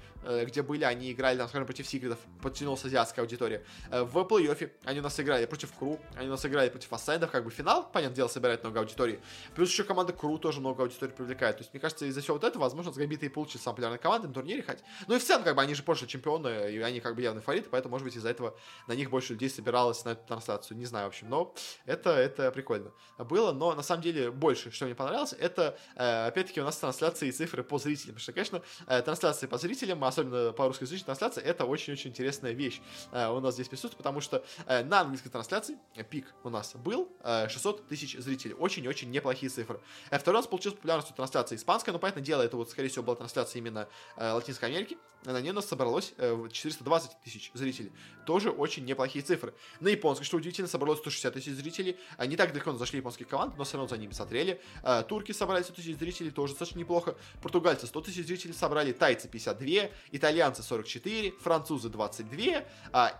[0.44, 3.64] где были, они играли, там, скажем, против Секретов, подтянулась азиатская аудитория.
[3.90, 7.44] В плей-оффе они у нас играли против Кру, они у нас играли против Ассайдов, как
[7.44, 9.20] бы финал, понятное дело, собирает много аудитории.
[9.54, 11.56] Плюс еще команда Кру тоже много аудитории привлекает.
[11.56, 13.98] То есть, мне кажется, из-за всего вот этого, возможно, с Гамбита и получит самая популярная
[13.98, 14.78] команда на турнире хоть.
[15.06, 17.42] Ну и в целом, как бы, они же прошлые чемпионы, и они как бы явные
[17.42, 20.76] фавориты, поэтому, может быть, из-за этого на них больше людей собиралось на эту трансляцию.
[20.76, 21.54] Не знаю, в общем, но
[21.86, 23.52] это, это прикольно было.
[23.52, 27.32] Но, на самом деле, больше, что мне понравилось, это, э, опять-таки, у нас трансляции и
[27.32, 28.14] цифры по зрителям.
[28.14, 32.80] Потому что, конечно, э, трансляции по зрителям, особенно по русскоязычной трансляции, это очень-очень интересная вещь
[33.12, 34.33] э, у нас здесь присутствует, потому что
[34.66, 35.78] на английской трансляции
[36.08, 38.54] пик у нас был 600 тысяч зрителей.
[38.54, 39.80] Очень-очень неплохие цифры.
[40.10, 43.60] Второй раз получилась популярность трансляции испанская, но, понятное дело, это вот, скорее всего, была трансляция
[43.60, 44.96] именно Латинской Америки.
[45.24, 46.12] На ней у нас собралось
[46.52, 47.92] 420 тысяч зрителей.
[48.26, 49.54] Тоже очень неплохие цифры.
[49.80, 51.98] На японской, что удивительно, собралось 160 тысяч зрителей.
[52.26, 54.60] Не так далеко зашли японские команды, но все равно за ними смотрели.
[55.08, 57.16] Турки собрали 100 тысяч зрителей, тоже достаточно неплохо.
[57.40, 62.64] Португальцы 100 тысяч зрителей собрали, тайцы 52, итальянцы 44, французы 22,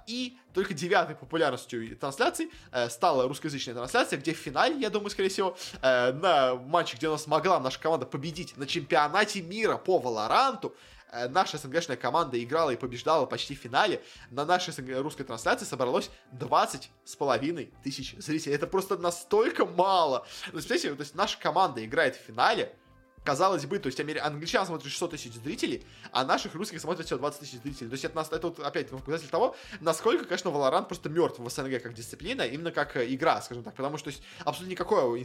[0.07, 5.29] и только девятой популярностью трансляций э, стала русскоязычная трансляция, где в финале, я думаю, скорее
[5.29, 9.99] всего, э, на матче, где у нас могла наша команда победить на чемпионате мира по
[9.99, 10.75] Валоранту,
[11.13, 14.01] э, наша СНГшная команда играла и побеждала почти в финале.
[14.31, 18.55] На нашей СНГ русской трансляции собралось 20 с половиной тысяч зрителей.
[18.55, 20.25] Это просто настолько мало.
[20.47, 22.75] Ну, представляете, то есть наша команда играет в финале,
[23.25, 24.19] казалось бы, то есть амери...
[24.19, 27.89] англичан смотрит 600 тысяч зрителей, а наших русских смотрит всего 20 тысяч зрителей.
[27.89, 31.49] То есть это, нас, это вот, опять показатель того, насколько, конечно, Valorant просто мертв в
[31.49, 35.17] СНГ как дисциплина, именно как э, игра, скажем так, потому что то есть, абсолютно никакого,
[35.17, 35.25] э,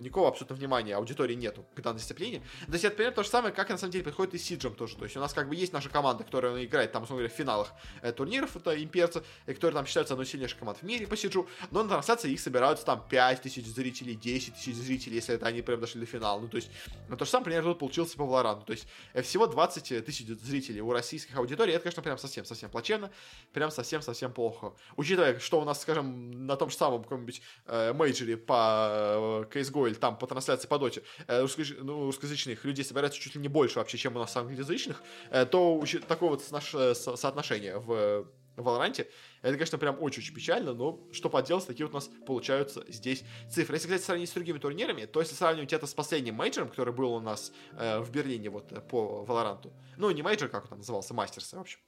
[0.00, 2.42] никакого абсолютно внимания аудитории нету к данной дисциплине.
[2.66, 4.96] То есть это примерно то же самое, как на самом деле происходит и Сиджем тоже.
[4.96, 7.36] То есть у нас как бы есть наша команда, которая играет там, условно говоря, в
[7.36, 7.72] финалах
[8.02, 11.16] э, турниров, это имперцы, и которые там считаются одной из сильнейших команд в мире по
[11.16, 15.46] Сиджу, но на трансляции их собираются там 5 тысяч зрителей, 10 тысяч зрителей, если это
[15.46, 16.40] они прям дошли до финала.
[16.40, 16.70] Ну, то есть,
[17.16, 18.64] то же самое примерно тут получился по Valorant.
[18.64, 21.72] То есть э, всего 20 тысяч зрителей у российских аудиторий.
[21.72, 23.10] Это, конечно, прям совсем-совсем плачевно.
[23.52, 24.74] Прям совсем-совсем плохо.
[24.96, 29.88] Учитывая, что у нас, скажем, на том же самом каком-нибудь э, мейджоре по э, CSGO
[29.88, 31.76] или там по трансляции по доте э, русскоязыч...
[31.80, 35.82] ну, русскоязычных людей собирается чуть ли не больше вообще, чем у нас англоязычных, э, то
[36.08, 38.26] такое вот наше со соотношение в
[38.62, 39.08] Валоранте.
[39.42, 43.76] Это, конечно, прям очень-очень печально, но что поделать, такие вот у нас получаются здесь цифры.
[43.76, 47.14] Если, кстати, сравнить с другими турнирами, то если сравнивать это с последним мейджором, который был
[47.14, 50.78] у нас э, в Берлине вот э, по Валоранту, ну, не мейджор, как он там
[50.78, 51.78] назывался, мастерс, в общем,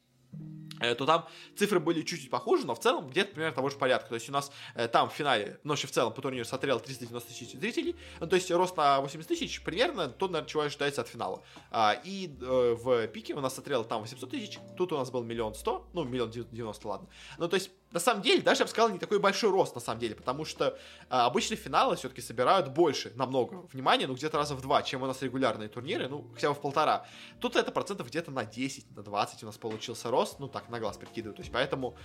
[0.80, 1.26] то там
[1.56, 4.10] цифры были чуть-чуть похожи, но в целом где-то примерно того же порядка.
[4.10, 7.28] То есть у нас э, там в финале, точнее, в целом по турниру смотрело 390
[7.28, 11.08] тысяч зрителей, ну, то есть рост на 80 тысяч примерно то, наверное, чего ожидается от
[11.08, 11.42] финала.
[11.70, 15.24] А, и э, в пике у нас смотрело там 800 тысяч, тут у нас был
[15.24, 17.08] миллион сто, ну, миллион девяносто, ладно.
[17.38, 19.80] Ну, то есть на самом деле, даже, я бы сказал, не такой большой рост, на
[19.80, 20.78] самом деле, потому что
[21.08, 25.06] а, обычно финалы все-таки собирают больше, намного внимания, ну, где-то раза в два, чем у
[25.06, 27.06] нас регулярные турниры, ну, хотя бы в полтора.
[27.40, 30.80] Тут это процентов где-то на 10, на 20 у нас получился рост, ну, так, на
[30.80, 31.96] глаз прикидываю, то есть, поэтому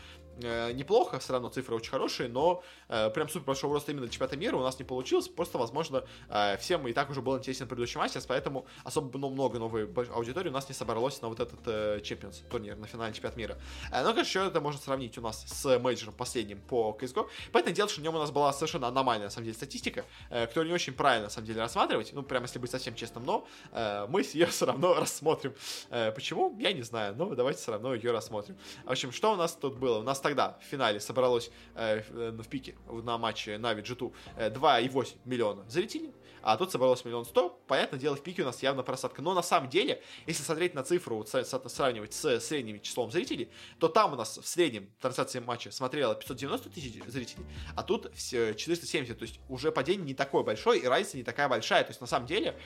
[0.41, 4.38] э, неплохо, все равно цифры очень хорошие, но э, прям супер большого роста именно чемпионата
[4.38, 7.99] мира у нас не получилось, просто, возможно, э, всем и так уже был интересен предыдущий
[7.99, 11.99] мастерс, поэтому особо ну, много новой аудитории у нас не собралось на вот этот э,
[12.01, 13.57] Champions турнир, на финальный чемпионат мира.
[13.91, 17.28] Э, но, конечно, еще это можно сравнить у нас с мейджором последним по CSGO.
[17.51, 20.47] Понятное дело, что в нем у нас была совершенно аномальная, на самом деле, статистика, э,
[20.47, 23.47] которую не очень правильно, на самом деле, рассматривать, ну, прямо если быть совсем честным, но
[23.71, 25.53] э, мы ее все равно рассмотрим.
[25.89, 26.55] Э, почему?
[26.59, 28.57] Я не знаю, но давайте все равно ее рассмотрим.
[28.86, 29.99] В общем, что у нас тут было?
[29.99, 34.49] У нас тогда в финале собралось э, в, э, в пике на матче G2 э,
[34.49, 36.11] 2,8 миллиона зрителей
[36.43, 37.49] а тут собралось миллион сто.
[37.67, 39.21] Понятное дело, в пике у нас явно просадка.
[39.21, 43.87] Но на самом деле, если смотреть на цифру, вот, сравнивать с средним числом зрителей, то
[43.87, 49.17] там у нас в среднем трансляции матча смотрело 590 тысяч зрителей, а тут 470.
[49.17, 51.83] То есть уже падение не такое большое, и разница не такая большая.
[51.83, 52.59] То есть на самом деле,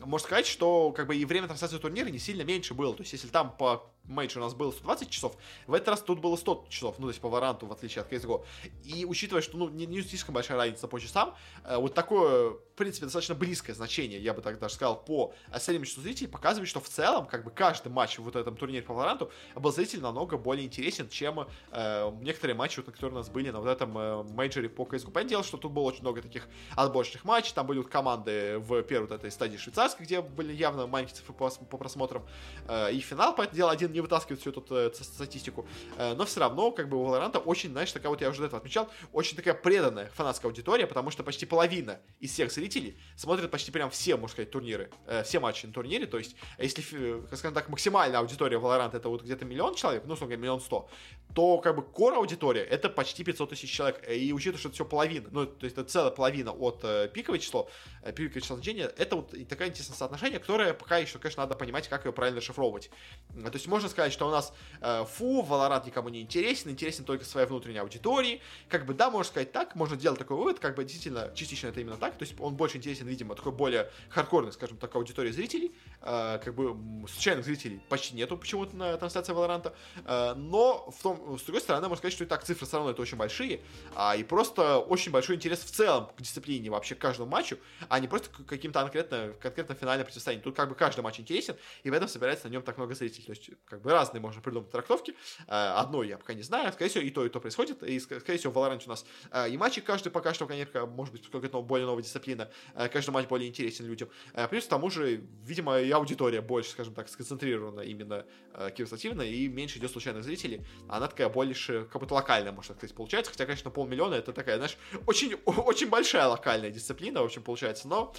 [0.00, 2.94] можно сказать, что как бы и время трансляции турнира не сильно меньше было.
[2.94, 5.36] То есть если там по мейджору у нас было 120 часов,
[5.66, 8.02] в этот раз тут было 100 часов, ну, то есть по Valorant у, в отличие
[8.02, 8.44] от CSGO.
[8.84, 11.34] И учитывая, что, ну, не, не слишком большая разница по часам,
[11.64, 15.86] э, вот такое, в принципе, достаточно близкое значение, я бы так даже сказал, по среднему
[15.86, 18.94] числу зрителей, показывает, что в целом, как бы, каждый матч в вот этом турнире по
[18.94, 23.28] Valorant у был зрителям намного более интересен, чем э, некоторые матчи, вот, которые у нас
[23.28, 25.10] были на вот этом э, мейджоре по CSGO.
[25.10, 26.46] Понятное дело, что тут было очень много таких
[26.76, 30.86] отборочных матчей, там были вот команды в первой вот этой стадии швейцарской, где были явно
[30.86, 32.24] маленькие цифры по, по просмотрам,
[32.68, 35.66] э, и финал, понятное дело, один не вытаскивает всю эту э, статистику,
[35.96, 38.46] э, но все равно, как бы, у Valorant очень, знаешь, такая вот, я уже до
[38.46, 43.50] этого отмечал, очень такая преданная фанатская аудитория, потому что почти половина из всех зрителей смотрят
[43.50, 46.82] почти прям все, можно сказать, турниры, э, все матчи на турнире, то есть, если,
[47.26, 50.88] скажем так, максимальная аудитория Valorant это вот где-то миллион человек, ну, условно миллион сто,
[51.34, 54.84] то, как бы, core аудитория это почти 500 тысяч человек, и учитывая, что это все
[54.84, 57.68] половина, ну, то есть, это целая половина от э, пиковое число,
[58.02, 61.88] э, пиковое число значения, это вот такое интересное соотношение, которое пока еще, конечно, надо понимать,
[61.88, 62.90] как ее правильно шифровывать.
[63.34, 67.24] То есть, можно сказать, что у нас э, фу, Valorant никому не интересен, интересен только
[67.24, 68.40] своей внутренней аудитории.
[68.68, 71.80] Как бы, да, можно сказать так, можно делать такой вывод, как бы действительно, частично это
[71.80, 75.72] именно так, то есть он больше интересен, видимо, такой более хардкорный, скажем так, аудитории зрителей,
[76.04, 76.76] э, как бы
[77.08, 79.72] случайных зрителей почти нету почему-то на трансляции Valorant,
[80.04, 82.92] э, но в том, с другой стороны, можно сказать, что и так цифры все равно
[82.92, 83.60] это очень большие,
[83.94, 87.98] а, и просто очень большой интерес в целом к дисциплине вообще к каждому матчу, а
[88.00, 90.44] не просто к каким-то конкретно, конкретно финальным противостояниям.
[90.44, 93.24] Тут как бы каждый матч интересен, и в этом собирается на нем так много зрителей.
[93.26, 95.14] То есть, как бы разные можно придумать трактовки.
[95.46, 96.72] Э, одной я пока не знаю.
[96.72, 97.82] Скорее всего, и то, и то происходит.
[97.82, 101.12] И, скорее всего, в Valorant у нас э, и матчи каждый пока что, конечно, может
[101.12, 102.50] быть, какая-то более новая дисциплина.
[102.74, 104.08] Э, каждый матч более интересен людям.
[104.50, 108.26] Плюс к тому же, видимо, и аудитория больше, скажем так, сконцентрирована именно
[108.74, 110.64] киберспортивно, и меньше идет случайных зрителей.
[110.88, 113.32] Она такая больше, как будто локальная, можно сказать, получается.
[113.32, 114.76] Хотя, конечно, полмиллиона это такая, знаешь,
[115.06, 117.88] очень, очень большая локальная дисциплина, в общем, получается.
[117.88, 118.14] Но,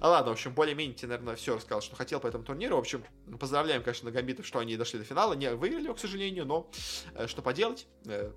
[0.00, 2.76] ладно, в общем, более-менее тебе, наверное, все рассказал, что хотел по этому турниру.
[2.76, 3.04] В общем,
[3.38, 5.34] поздравляем, конечно, Гамбитов, что они дошли до финала.
[5.34, 6.70] Не выиграли, к сожалению, но
[7.14, 7.86] э, что поделать.
[8.06, 8.32] Э,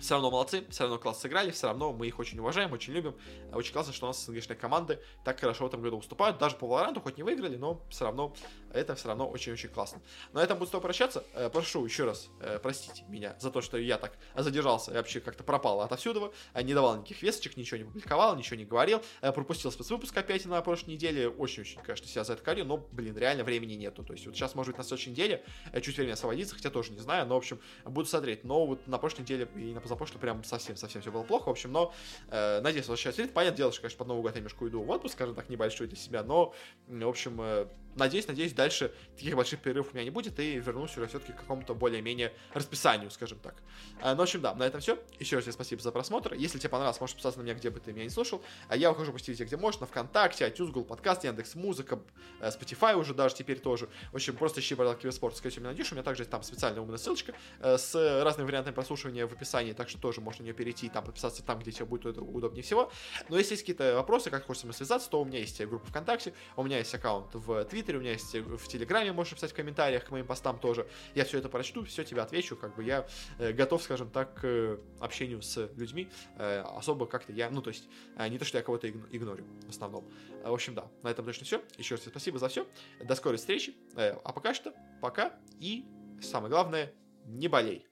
[0.00, 3.14] все равно молодцы, все равно класс сыграли, все равно мы их очень уважаем, очень любим.
[3.52, 6.38] Очень классно, что у нас СНГшные команды так хорошо в этом году уступают.
[6.38, 8.34] Даже по Valorant хоть не выиграли, но все равно
[8.72, 10.00] это все равно очень-очень классно.
[10.32, 11.24] На этом буду с тобой прощаться.
[11.34, 15.20] Э, прошу еще раз э, простить меня за то, что я так задержался и вообще
[15.20, 16.32] как-то пропал отовсюду.
[16.54, 19.02] Э, не давал никаких весточек, ничего не публиковал, ничего не говорил.
[19.20, 21.28] Пропустил спецвыпуск опять на прошлой неделе.
[21.28, 24.04] Очень-очень, конечно, себя за это корю, но, блин, реально времени нету.
[24.04, 25.44] То есть вот сейчас, может быть, на следующей неделе
[25.82, 28.44] чуть время освободиться, хотя тоже не знаю, но, в общем, буду смотреть.
[28.44, 31.72] Но вот на прошлой неделе и на позапрошлой прям совсем-совсем все было плохо, в общем,
[31.72, 31.92] но
[32.30, 33.30] надеюсь, возвращаюсь.
[33.30, 35.86] Понятное дело, что, конечно, под Новый год я немножко уйду в отпуск, скажем так, небольшой
[35.86, 36.54] для себя, но,
[36.86, 37.68] в общем,
[37.98, 41.36] надеюсь, надеюсь, дальше таких больших перерывов у меня не будет, и вернусь уже все-таки к
[41.36, 43.54] какому-то более-менее расписанию, скажем так.
[44.00, 44.98] А, ну, в общем, да, на этом все.
[45.18, 46.34] Еще раз тебе спасибо за просмотр.
[46.34, 48.42] Если тебе понравилось, можешь подписаться на меня, где бы ты меня не слушал.
[48.68, 49.86] А я ухожу везде, где можно.
[49.86, 52.00] ВКонтакте, iTunes, Google Подкаст, Яндекс Музыка,
[52.40, 53.88] э, Spotify уже даже теперь тоже.
[54.12, 55.90] В общем, просто ищи Бардак Киберспорт, скорее всего, найдешь.
[55.92, 59.88] У меня также там специальная умная ссылочка э, с разными вариантами прослушивания в описании, так
[59.88, 62.92] что тоже можно на нее перейти и там подписаться там, где тебе будет удобнее всего.
[63.28, 66.62] Но если есть какие-то вопросы, как мной связаться, то у меня есть группа ВКонтакте, у
[66.62, 70.10] меня есть аккаунт в Твиттере, у меня есть в Телеграме, можешь писать в комментариях к
[70.10, 70.86] моим постам тоже.
[71.14, 73.06] Я все это прочту, все тебе отвечу, как бы я
[73.38, 76.08] э, готов, скажем так, к общению с людьми.
[76.36, 79.70] Э, особо как-то я, ну, то есть, э, не то, что я кого-то игнорю в
[79.70, 80.08] основном.
[80.44, 81.62] В общем, да, на этом точно все.
[81.76, 82.66] Еще раз спасибо за все.
[83.02, 83.74] До скорой встречи.
[83.96, 85.84] А пока что, пока и
[86.20, 86.92] самое главное,
[87.24, 87.86] не болей.